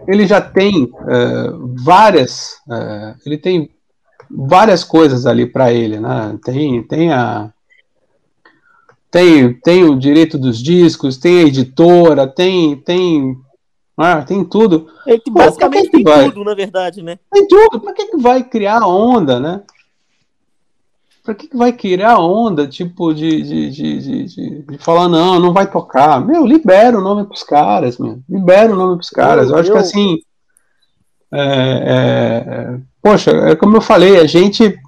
[0.08, 3.70] ele já tem uh, várias, uh, ele tem
[4.30, 6.38] várias coisas ali para ele, né?
[6.44, 7.52] Tem, tem a
[9.10, 13.38] tem, tem o direito dos discos, tem a editora, tem tem
[13.98, 14.88] ah, tem tudo.
[15.08, 16.26] É basicamente tem vai?
[16.26, 17.18] tudo, na verdade, né?
[17.32, 17.80] Tem tudo.
[17.80, 19.64] Para que que vai criar onda, né?
[21.28, 25.52] Para que que vai criar onda, tipo, de, de, de, de, de, falar, não, não
[25.52, 26.26] vai tocar.
[26.26, 28.22] Meu, libera o nome pros caras, meu.
[28.30, 29.50] Libera o nome pros caras.
[29.50, 29.74] Eu, eu acho eu...
[29.74, 30.20] que assim.
[31.30, 34.80] É, é, é poxa, é como eu falei, a gente.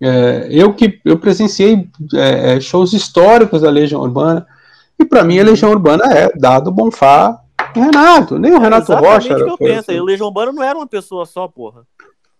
[0.00, 4.46] É, eu que eu presenciei é, é shows históricos da Legião Urbana,
[4.98, 7.38] e para mim a Legião Urbana é dado Bonfá
[7.74, 9.34] e Renato, nem o Renato é Rocha.
[9.34, 9.98] Era, que eu penso, assim.
[9.98, 11.82] a Legião Urbana não era uma pessoa só, porra.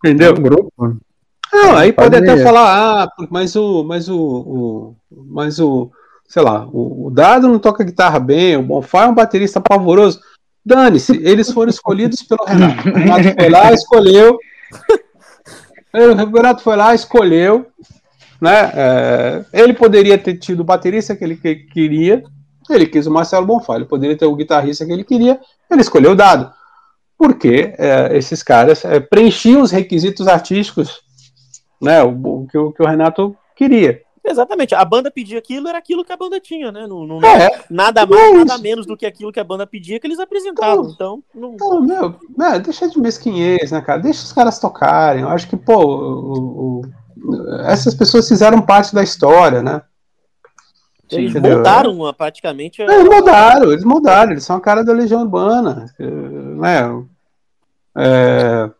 [0.03, 0.33] Entendeu?
[0.33, 0.97] Grupo.
[1.57, 5.91] Não, aí pode até falar, ah, mas o, mas o, o mas o,
[6.29, 10.21] sei lá, o, o Dado não toca guitarra bem, o Bonfá é um baterista pavoroso.
[10.65, 12.89] Dane-se, eles foram escolhidos pelo Renato.
[12.89, 14.39] O Renato foi lá, escolheu,
[15.95, 17.67] o Renato foi lá, escolheu,
[18.41, 18.73] né?
[18.75, 22.23] É, ele poderia ter tido o baterista que ele que, queria,
[22.69, 25.41] ele quis o Marcelo Bonfá, ele poderia ter o guitarrista que ele queria,
[25.71, 26.53] ele escolheu o dado.
[27.17, 31.06] Porque é, esses caras é, preenchiam os requisitos artísticos,
[31.81, 32.03] né?
[32.03, 34.03] O, o, que, o que o Renato queria.
[34.25, 34.75] Exatamente.
[34.75, 36.87] A banda pedia aquilo, era aquilo que a banda tinha, né?
[36.87, 40.01] Não, não é, nada mais, é nada menos do que aquilo que a banda pedia
[40.01, 40.91] que eles apresentavam.
[40.91, 41.87] Então, então não...
[41.87, 44.01] não meu, deixa de mesquinhez, né, cara?
[44.01, 45.23] Deixa os caras tocarem.
[45.23, 46.83] Eu acho que, pô, o, o,
[47.67, 49.81] essas pessoas fizeram parte da história, né?
[51.11, 52.83] Eles mudaram praticamente.
[52.83, 52.93] A...
[52.93, 55.87] Eles mudaram, eles mudaram, eles são a cara da Legião Urbana.
[55.99, 57.07] Né?
[57.97, 58.71] É...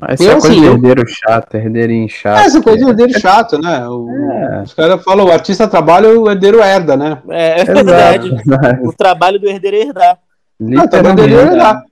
[0.00, 2.38] Mas eu, é assim, herdeiro chato, herdeirinho chato.
[2.38, 3.86] É, essa coisa de herdeiro chato, né?
[3.88, 4.62] O, é.
[4.62, 7.20] Os caras falam, o artista trabalha, o herdeiro herda, né?
[7.28, 8.30] É, é verdade.
[8.82, 10.18] o trabalho do herdeiro é herdar.
[10.60, 11.84] Não, o trabalho do herdeiro é herdar.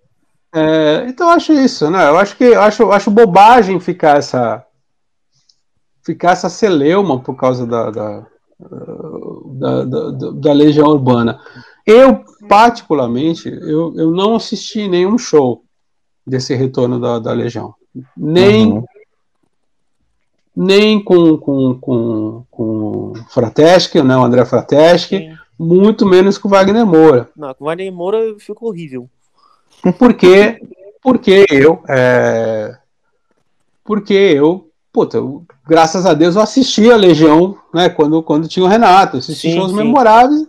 [0.54, 2.08] É, então eu acho isso, né?
[2.08, 4.64] Eu acho que eu acho, acho bobagem ficar essa
[6.04, 8.26] ficar essa celeuma por causa da, da,
[8.60, 11.40] da, da, da legião urbana.
[11.84, 15.64] Eu, particularmente, eu, eu não assisti nenhum show
[16.26, 17.74] desse retorno da, da Legião.
[18.16, 18.84] Nem, uhum.
[20.54, 25.36] nem com, com, com, com Frateschi, né, o André Frateschi, Sim.
[25.58, 27.28] muito menos com o Wagner Moura.
[27.36, 29.08] Não, com o Wagner Moura ficou horrível.
[29.98, 30.60] Porque,
[31.02, 32.76] porque eu, é,
[33.84, 38.64] porque eu, puta, eu, graças a Deus eu assisti a Legião, né, quando, quando tinha
[38.64, 39.76] o Renato, assisti sim, shows sim.
[39.76, 40.46] memoráveis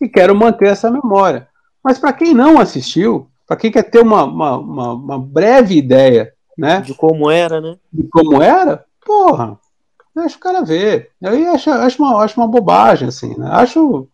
[0.00, 1.48] e quero manter essa memória.
[1.82, 6.32] Mas para quem não assistiu, para quem quer ter uma, uma, uma, uma, breve ideia,
[6.56, 6.80] né?
[6.80, 7.76] De como era, né?
[7.92, 9.58] De como era, porra,
[10.14, 11.10] deixa o cara ver.
[11.20, 13.48] Eu acho, acho, uma, acho uma bobagem, assim, né?
[13.50, 14.08] Acho.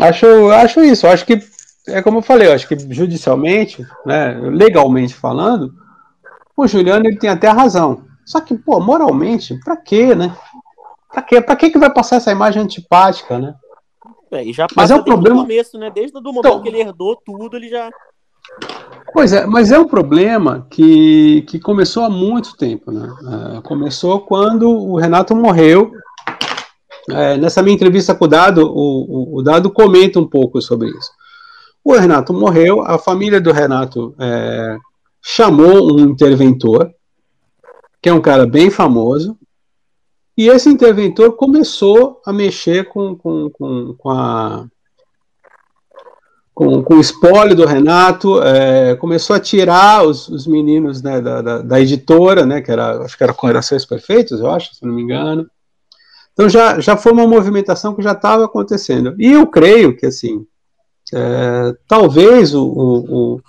[0.00, 1.06] Acho, acho isso.
[1.06, 1.40] Acho que,
[1.88, 5.72] é como eu falei, acho que judicialmente, né, legalmente falando,
[6.56, 8.04] o Juliano ele tem até razão.
[8.24, 10.36] Só que, pô, moralmente, pra quê, né?
[11.12, 11.40] Pra quê?
[11.40, 13.54] Pra quê que vai passar essa imagem antipática, né?
[14.30, 15.42] É, e já mas é um problema...
[15.42, 15.90] começo, né?
[15.90, 16.62] Desde o momento então...
[16.62, 17.88] que ele herdou tudo, ele já.
[19.12, 23.08] Pois é, mas é um problema que, que começou há muito tempo, né?
[23.56, 25.90] É, começou quando o Renato morreu.
[27.10, 30.88] É, nessa minha entrevista com o Dado, o, o, o, Dado comenta um pouco sobre
[30.88, 31.10] isso.
[31.84, 34.76] O Renato morreu, a família do Renato é,
[35.22, 36.92] chamou um interventor,
[38.02, 39.38] que é um cara bem famoso,
[40.36, 44.66] e esse interventor começou a mexer com, com, com, com a.
[46.56, 51.42] Com, com, o espólio do Renato, é, começou a tirar os, os meninos né, da,
[51.42, 54.94] da, da, editora, né, que era, acho que era Corações Perfeitos, eu acho, se não
[54.94, 55.46] me engano.
[56.32, 59.14] Então já, já foi uma movimentação que já estava acontecendo.
[59.18, 60.46] E eu creio que, assim,
[61.12, 63.40] é, talvez o, o,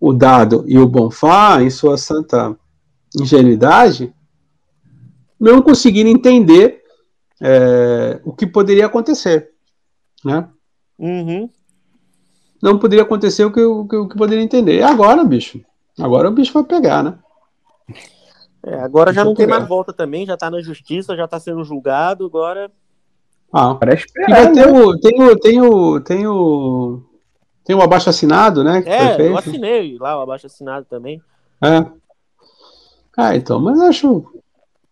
[0.00, 2.56] o, Dado e o Bonfá, em sua santa
[3.14, 4.10] ingenuidade,
[5.38, 6.82] não conseguiram entender
[7.42, 9.50] é, o que poderia acontecer,
[10.24, 10.48] né?
[10.98, 11.50] Uhum.
[12.62, 14.78] Não poderia acontecer o que, o, que, o que poderia entender.
[14.78, 15.60] E agora, bicho?
[15.98, 17.18] Agora o bicho vai pegar, né?
[18.64, 21.64] É, agora já não tem mais volta também, já tá na justiça, já tá sendo
[21.64, 22.70] julgado, agora.
[23.52, 24.62] Ah, parece esperar, né?
[24.62, 26.00] tem, o, tem, o, tem o.
[26.00, 27.02] Tem o.
[27.64, 28.82] Tem o abaixo assinado, né?
[28.86, 31.22] é, eu assinei lá o abaixo assinado também.
[31.60, 31.84] É.
[33.16, 34.24] Ah, então, mas acho.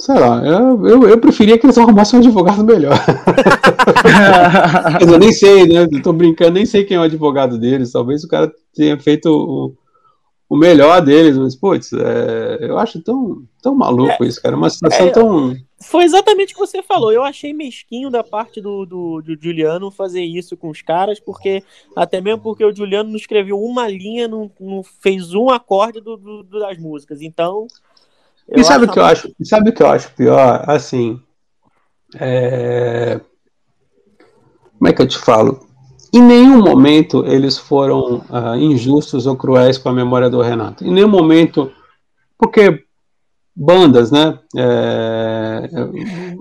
[0.00, 2.96] Sei lá, eu, eu, eu, preferia que eles arrumassem um advogado melhor.
[4.98, 5.82] Mas eu nem sei, né?
[5.82, 7.92] Eu tô brincando, nem sei quem é o advogado deles.
[7.92, 9.76] Talvez o cara tenha feito o,
[10.48, 14.56] o melhor deles, mas, putz, é, eu acho tão, tão maluco é, isso, cara.
[14.56, 15.54] Uma situação é, tão.
[15.82, 17.12] Foi exatamente o que você falou.
[17.12, 21.62] Eu achei mesquinho da parte do, do, do, Juliano fazer isso com os caras, porque
[21.94, 26.16] até mesmo porque o Juliano não escreveu uma linha, não, não fez um acorde do,
[26.16, 27.20] do das músicas.
[27.20, 27.66] Então.
[28.56, 29.30] E sabe o que eu acho?
[29.44, 30.64] Sabe o que eu acho pior?
[30.66, 31.20] Assim,
[32.18, 33.20] é...
[34.78, 35.66] como é que eu te falo?
[36.12, 40.84] Em nenhum momento eles foram uh, injustos ou cruéis com a memória do Renato.
[40.84, 41.70] Em nenhum momento,
[42.36, 42.84] porque
[43.54, 44.38] bandas, né?
[44.56, 45.70] É...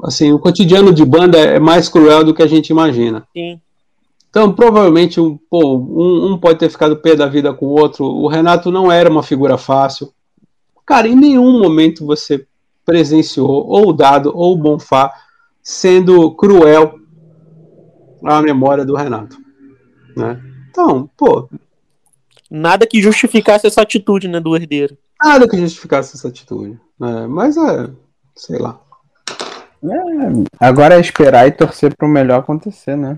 [0.04, 3.28] assim, o cotidiano de banda é mais cruel do que a gente imagina.
[3.34, 3.62] Sim.
[4.30, 8.06] Então, provavelmente, um, pô, um, um pode ter ficado pé da vida com o outro.
[8.06, 10.14] O Renato não era uma figura fácil.
[10.90, 12.48] Cara, em nenhum momento você
[12.84, 15.14] presenciou ou o Dado ou o Bonfá
[15.62, 16.96] sendo cruel
[18.26, 19.38] à memória do Renato.
[20.18, 20.42] Né?
[20.72, 21.48] Então, pô.
[22.50, 24.98] Nada que justificasse essa atitude né, do herdeiro.
[25.24, 26.80] Nada que justificasse essa atitude.
[27.00, 27.28] Né?
[27.28, 27.88] Mas é,
[28.36, 28.82] sei lá.
[29.84, 33.16] É, agora é esperar e torcer para o melhor acontecer, né?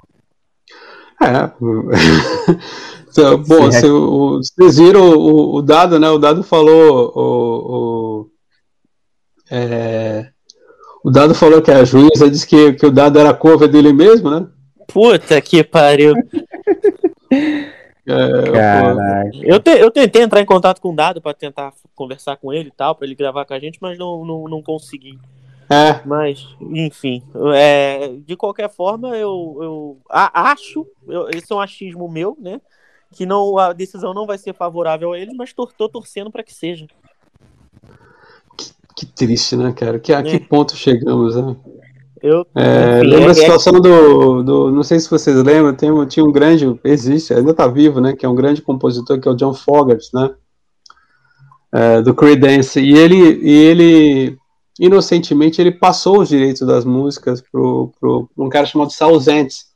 [1.22, 1.50] É.
[3.12, 6.10] Então, bom, se, o, vocês viram o, o, dado, né?
[6.10, 7.12] O dado falou.
[7.16, 8.30] O, o,
[9.52, 10.30] é,
[11.04, 14.30] o dado falou que a juíza disse que, que o dado era cover dele mesmo,
[14.30, 14.48] né?
[14.88, 16.14] Puta que pariu.
[18.04, 22.52] É, eu, te, eu tentei entrar em contato com o Dado para tentar conversar com
[22.52, 25.20] ele e tal, para ele gravar com a gente, mas não, não, não consegui.
[25.70, 26.06] É.
[26.06, 27.24] Mas, enfim,
[27.56, 32.60] é, de qualquer forma, eu, eu a, acho, eu, esse é um achismo meu, né?
[33.14, 36.44] Que não a decisão não vai ser favorável a eles, mas tô, tô torcendo para
[36.44, 36.88] que seja.
[38.58, 40.00] Que, que, triste, né, cara?
[40.00, 40.24] Que, a é.
[40.24, 41.56] que ponto chegamos, né?
[42.22, 44.72] Eu, é, enfim, lembra é, a situação do, do.
[44.72, 46.80] Não sei se vocês lembram, tem, tinha um grande.
[46.84, 48.16] Existe, ainda tá vivo, né?
[48.16, 50.36] Que é um grande compositor, que é o John Fogerty, né?
[51.72, 52.80] é, do Creedence.
[52.80, 54.38] E ele, e ele,
[54.80, 59.72] inocentemente, ele passou os direitos das músicas pro, pro um cara chamado Sal Zentz,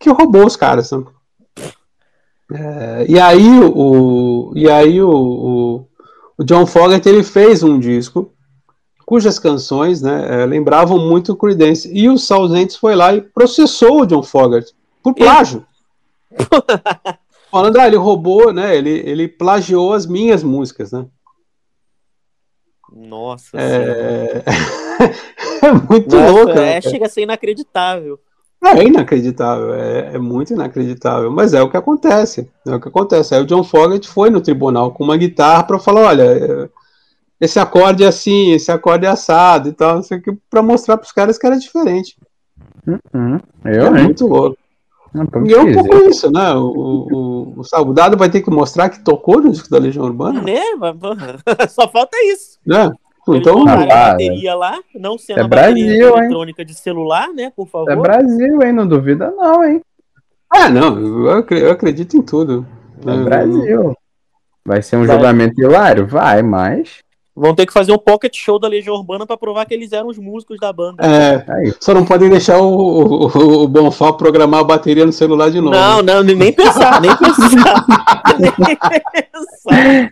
[0.00, 0.90] que roubou os caras.
[0.90, 1.04] Né?
[2.50, 5.88] É, e aí, o, e aí o, o,
[6.38, 8.32] o John Fogerty ele fez um disco
[9.08, 11.90] cujas canções né, é, lembravam muito o Creedence.
[11.90, 12.46] E o Sal
[12.78, 15.66] foi lá e processou o John Fogerty por plágio.
[17.50, 18.76] Falando, ah, ele roubou, né?
[18.76, 21.06] Ele, ele plagiou as minhas músicas, né?
[22.92, 24.42] Nossa é,
[25.64, 26.50] é muito Nossa, louco.
[26.52, 28.20] É, né, chega a ser inacreditável.
[28.64, 32.50] É inacreditável, é, é, muito inacreditável, mas é o que acontece.
[32.66, 33.34] É o que acontece.
[33.34, 36.68] Aí o John Fogerty foi no tribunal com uma guitarra para falar: olha,
[37.40, 40.00] esse acorde é assim, esse acorde é assado e tal,
[40.50, 42.16] para mostrar para os caras que era diferente.
[42.86, 43.38] Uhum.
[43.64, 44.58] Eu, é muito louco.
[45.46, 46.52] E é um pouco isso, né?
[46.54, 50.42] O, o, o Salgado vai ter que mostrar que tocou no disco da Legião Urbana.
[50.42, 50.60] Né?
[51.70, 52.58] Só falta isso.
[52.66, 52.90] Né?
[53.36, 56.66] Então, a bateria lá, não sendo é Brasil, eletrônica hein?
[56.66, 57.52] de celular, né?
[57.54, 57.90] Por favor.
[57.90, 58.72] É Brasil, hein?
[58.72, 59.80] Não duvida, não, hein?
[60.50, 60.98] Ah, não,
[61.50, 62.66] eu acredito em tudo.
[63.06, 63.94] É Brasil.
[64.64, 65.16] Vai ser um vai.
[65.16, 66.06] julgamento hilário?
[66.06, 66.98] Vai, mas.
[67.38, 70.08] Vão ter que fazer um pocket show da Legião Urbana para provar que eles eram
[70.08, 71.06] os músicos da banda.
[71.06, 71.72] É, Aí.
[71.78, 75.70] só não podem deixar o, o, o Bonfá programar a bateria no celular de novo.
[75.70, 77.86] Não, não, nem pensar, nem pensar.
[78.40, 78.50] nem
[79.30, 80.10] pensar.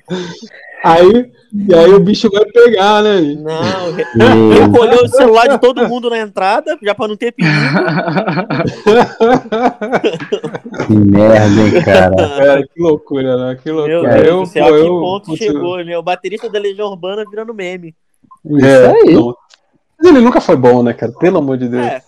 [0.86, 3.20] Aí, e aí o bicho vai pegar, né?
[3.20, 3.90] Não,
[4.70, 7.52] recolheu o celular de todo mundo na entrada, já para não ter perigo.
[10.86, 12.16] que merda, hein, cara.
[12.56, 13.58] É, que loucura, né?
[13.60, 14.00] Que loucura.
[14.00, 15.98] Meu Deus eu, do céu, pô, que ponto eu, chegou, né?
[15.98, 17.92] O baterista da Legião Urbana virando meme.
[18.44, 19.14] Isso é, aí.
[19.14, 19.34] Não.
[19.98, 21.10] Mas ele nunca foi bom, né, cara?
[21.12, 21.84] Pelo amor de Deus.
[21.84, 22.00] É.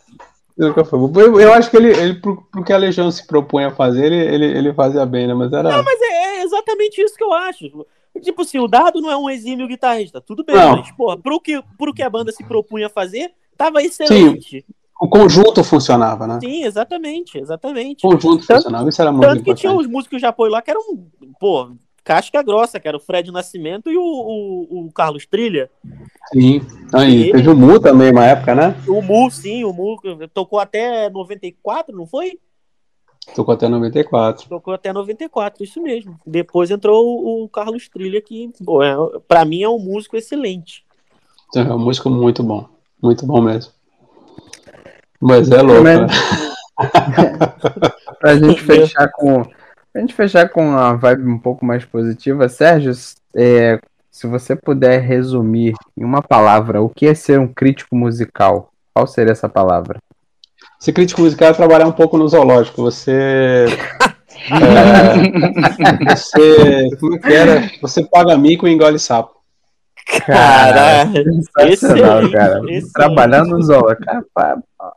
[0.56, 1.20] Ele nunca foi bom.
[1.20, 4.06] Eu, eu acho que ele, ele pro, pro, que a Legião se propõe a fazer,
[4.06, 5.34] ele, ele, ele fazia bem, né?
[5.34, 5.68] Mas era.
[5.68, 7.86] Não, mas é, é exatamente isso que eu acho.
[8.20, 10.76] Tipo assim, o Dado não é um exímio guitarrista, tudo bem, não.
[10.76, 14.64] mas, porra, pro que, pro que a banda se propunha a fazer, tava excelente.
[14.66, 14.74] Sim.
[15.00, 16.40] O conjunto funcionava, né?
[16.40, 18.04] Sim, exatamente, exatamente.
[18.04, 20.60] O conjunto tanto, funcionava, isso era muito Tanto que tinha os músicos de apoio lá
[20.60, 20.82] que eram,
[21.38, 21.70] pô,
[22.02, 25.70] casca grossa, que era o Fred Nascimento e o, o, o Carlos Trilha.
[26.32, 26.60] Sim,
[26.92, 28.74] aí, teve o Mu também uma época, né?
[28.88, 30.00] O Mu, sim, o Mu
[30.34, 32.38] tocou até 94, não foi?
[33.34, 34.48] Tocou até 94.
[34.48, 36.18] Tocou até 94, isso mesmo.
[36.26, 38.94] Depois entrou o, o Carlos Trilha, que, pô, é,
[39.26, 40.84] pra mim é um músico excelente.
[41.54, 42.66] É um músico muito bom.
[43.02, 43.72] Muito bom mesmo.
[45.20, 46.06] Mas é louco, né?
[48.18, 49.44] pra gente fechar com.
[49.92, 52.92] Pra gente fechar com uma vibe um pouco mais positiva, Sérgio,
[53.34, 58.70] é, se você puder resumir em uma palavra o que é ser um crítico musical,
[58.92, 59.98] qual seria essa palavra?
[60.78, 62.82] Ser crítico musical é trabalhar um pouco no zoológico.
[62.82, 63.66] Você.
[64.50, 66.96] é, você.
[67.00, 67.70] Como é que era?
[67.82, 69.36] Você paga mico e engole sapo.
[70.24, 71.06] Cara,
[71.58, 72.58] sensacional, cara.
[72.60, 72.92] Excelente.
[72.92, 74.04] Trabalhando no zoológico.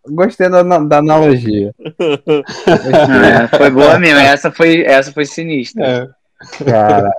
[0.10, 1.74] Gostei da, da analogia.
[2.00, 4.20] É, foi boa mesmo.
[4.20, 5.86] Essa foi, essa foi sinistra.
[5.86, 6.64] É.
[6.64, 7.12] Cara.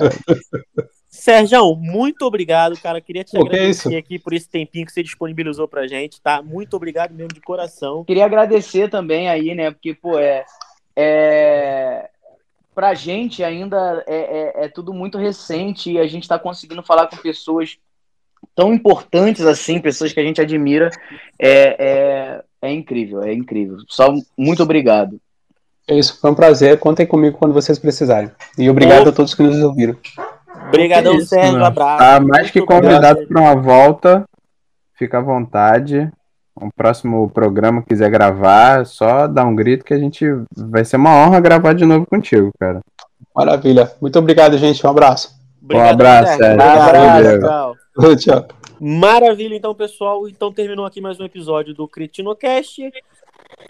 [1.23, 3.01] Sérgio, muito obrigado, cara.
[3.01, 6.43] Queria te Pô, agradecer é aqui por esse tempinho que você disponibilizou pra gente, tá?
[6.43, 8.03] Muito obrigado mesmo de coração.
[8.03, 9.71] Queria agradecer também aí, né?
[9.71, 10.45] Porque, pô, é.
[10.97, 12.09] é...
[12.75, 17.07] Pra gente ainda é, é, é tudo muito recente e a gente tá conseguindo falar
[17.07, 17.79] com pessoas
[18.53, 20.91] tão importantes assim, pessoas que a gente admira.
[21.39, 23.77] É, é, é incrível, é incrível.
[23.87, 25.21] Só muito obrigado.
[25.87, 26.81] É isso, foi um prazer.
[26.81, 28.33] Contem comigo quando vocês precisarem.
[28.59, 29.97] E obrigado a todos que nos ouviram.
[30.75, 31.59] Obrigadão, isso, Sérgio.
[31.59, 31.99] Um abraço.
[31.99, 34.25] Tá mais que convidado para uma volta.
[34.95, 36.11] Fica à vontade.
[36.61, 41.11] Um próximo programa quiser gravar, só dá um grito que a gente vai ser uma
[41.11, 42.81] honra gravar de novo contigo, cara.
[43.35, 43.91] Maravilha.
[44.01, 44.87] Muito obrigado, gente.
[44.87, 45.35] Um abraço.
[45.63, 46.67] Obrigado, um abraço, Sérgio.
[46.67, 47.41] Um abraço.
[47.41, 48.17] Tchau.
[48.17, 48.49] Tchau.
[48.81, 50.29] Maravilha, então, pessoal.
[50.29, 52.93] Então terminou aqui mais um episódio do Critinocast.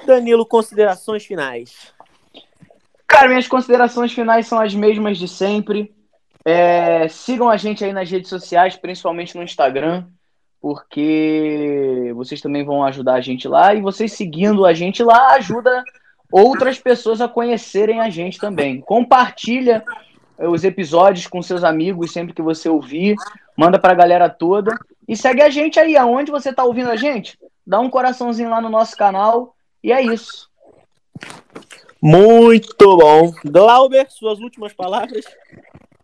[0.07, 1.93] Danilo, considerações finais.
[3.07, 5.95] Cara, minhas considerações finais são as mesmas de sempre.
[6.45, 10.05] É, sigam a gente aí nas redes sociais, principalmente no Instagram,
[10.61, 15.83] porque vocês também vão ajudar a gente lá e vocês seguindo a gente lá ajuda
[16.31, 18.81] outras pessoas a conhecerem a gente também.
[18.81, 19.85] Compartilha
[20.39, 23.17] os episódios com seus amigos sempre que você ouvir,
[23.57, 26.97] manda para a galera toda e segue a gente aí aonde você está ouvindo a
[26.97, 27.39] gente.
[27.67, 30.51] Dá um coraçãozinho lá no nosso canal e é isso.
[32.01, 33.33] Muito bom.
[33.45, 35.25] Glauber, suas últimas palavras.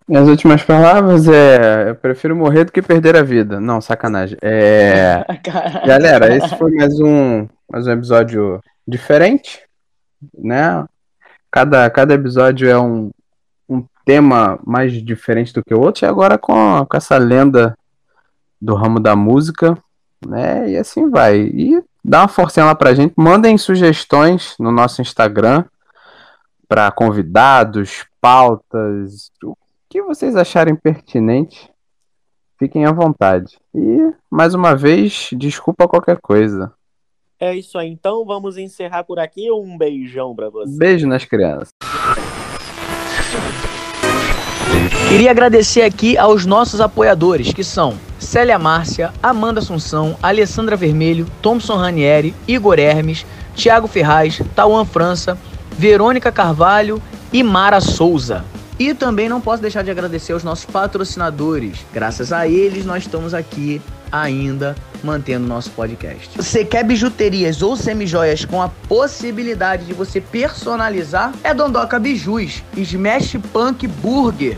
[0.09, 3.61] Minhas últimas palavras é: eu prefiro morrer do que perder a vida.
[3.61, 4.39] Não, sacanagem.
[4.41, 5.23] É...
[5.87, 9.61] Galera, esse foi mais um, mais um episódio diferente,
[10.33, 10.87] né?
[11.51, 13.11] Cada, cada episódio é um,
[13.69, 17.77] um tema mais diferente do que o outro, e agora com, com essa lenda
[18.59, 19.77] do ramo da música,
[20.27, 20.71] né?
[20.71, 21.39] E assim vai.
[21.39, 25.65] E dá uma forcinha lá pra gente, mandem sugestões no nosso Instagram
[26.67, 29.55] para convidados, pautas, o
[29.89, 31.71] que vocês acharem pertinente.
[32.59, 33.59] Fiquem à vontade.
[33.75, 36.73] E, mais uma vez, desculpa qualquer coisa.
[37.41, 37.89] É isso aí.
[37.89, 39.51] Então vamos encerrar por aqui.
[39.51, 40.77] Um beijão para vocês.
[40.77, 41.69] Beijo nas crianças.
[45.09, 51.77] Queria agradecer aqui aos nossos apoiadores, que são Célia Márcia, Amanda Assunção, Alessandra Vermelho, Thompson
[51.77, 53.25] Ranieri, Igor Hermes,
[53.55, 55.39] Thiago Ferraz, Tauan França,
[55.71, 57.01] Verônica Carvalho
[57.33, 58.45] e Mara Souza.
[58.79, 61.79] E também não posso deixar de agradecer aos nossos patrocinadores.
[61.93, 66.31] Graças a eles, nós estamos aqui ainda mantendo nosso podcast.
[66.37, 71.33] Você quer bijuterias ou semijoias com a possibilidade de você personalizar?
[71.43, 74.57] É Dondoca Bijus, Smash Punk Burger.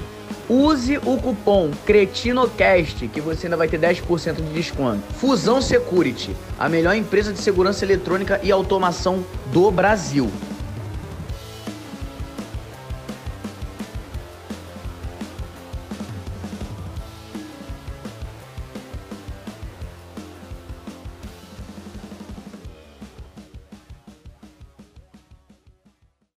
[0.48, 5.00] Use o cupom CRETINOCAST que você ainda vai ter 10% de desconto.
[5.14, 10.28] Fusão Security, a melhor empresa de segurança eletrônica e automação do Brasil.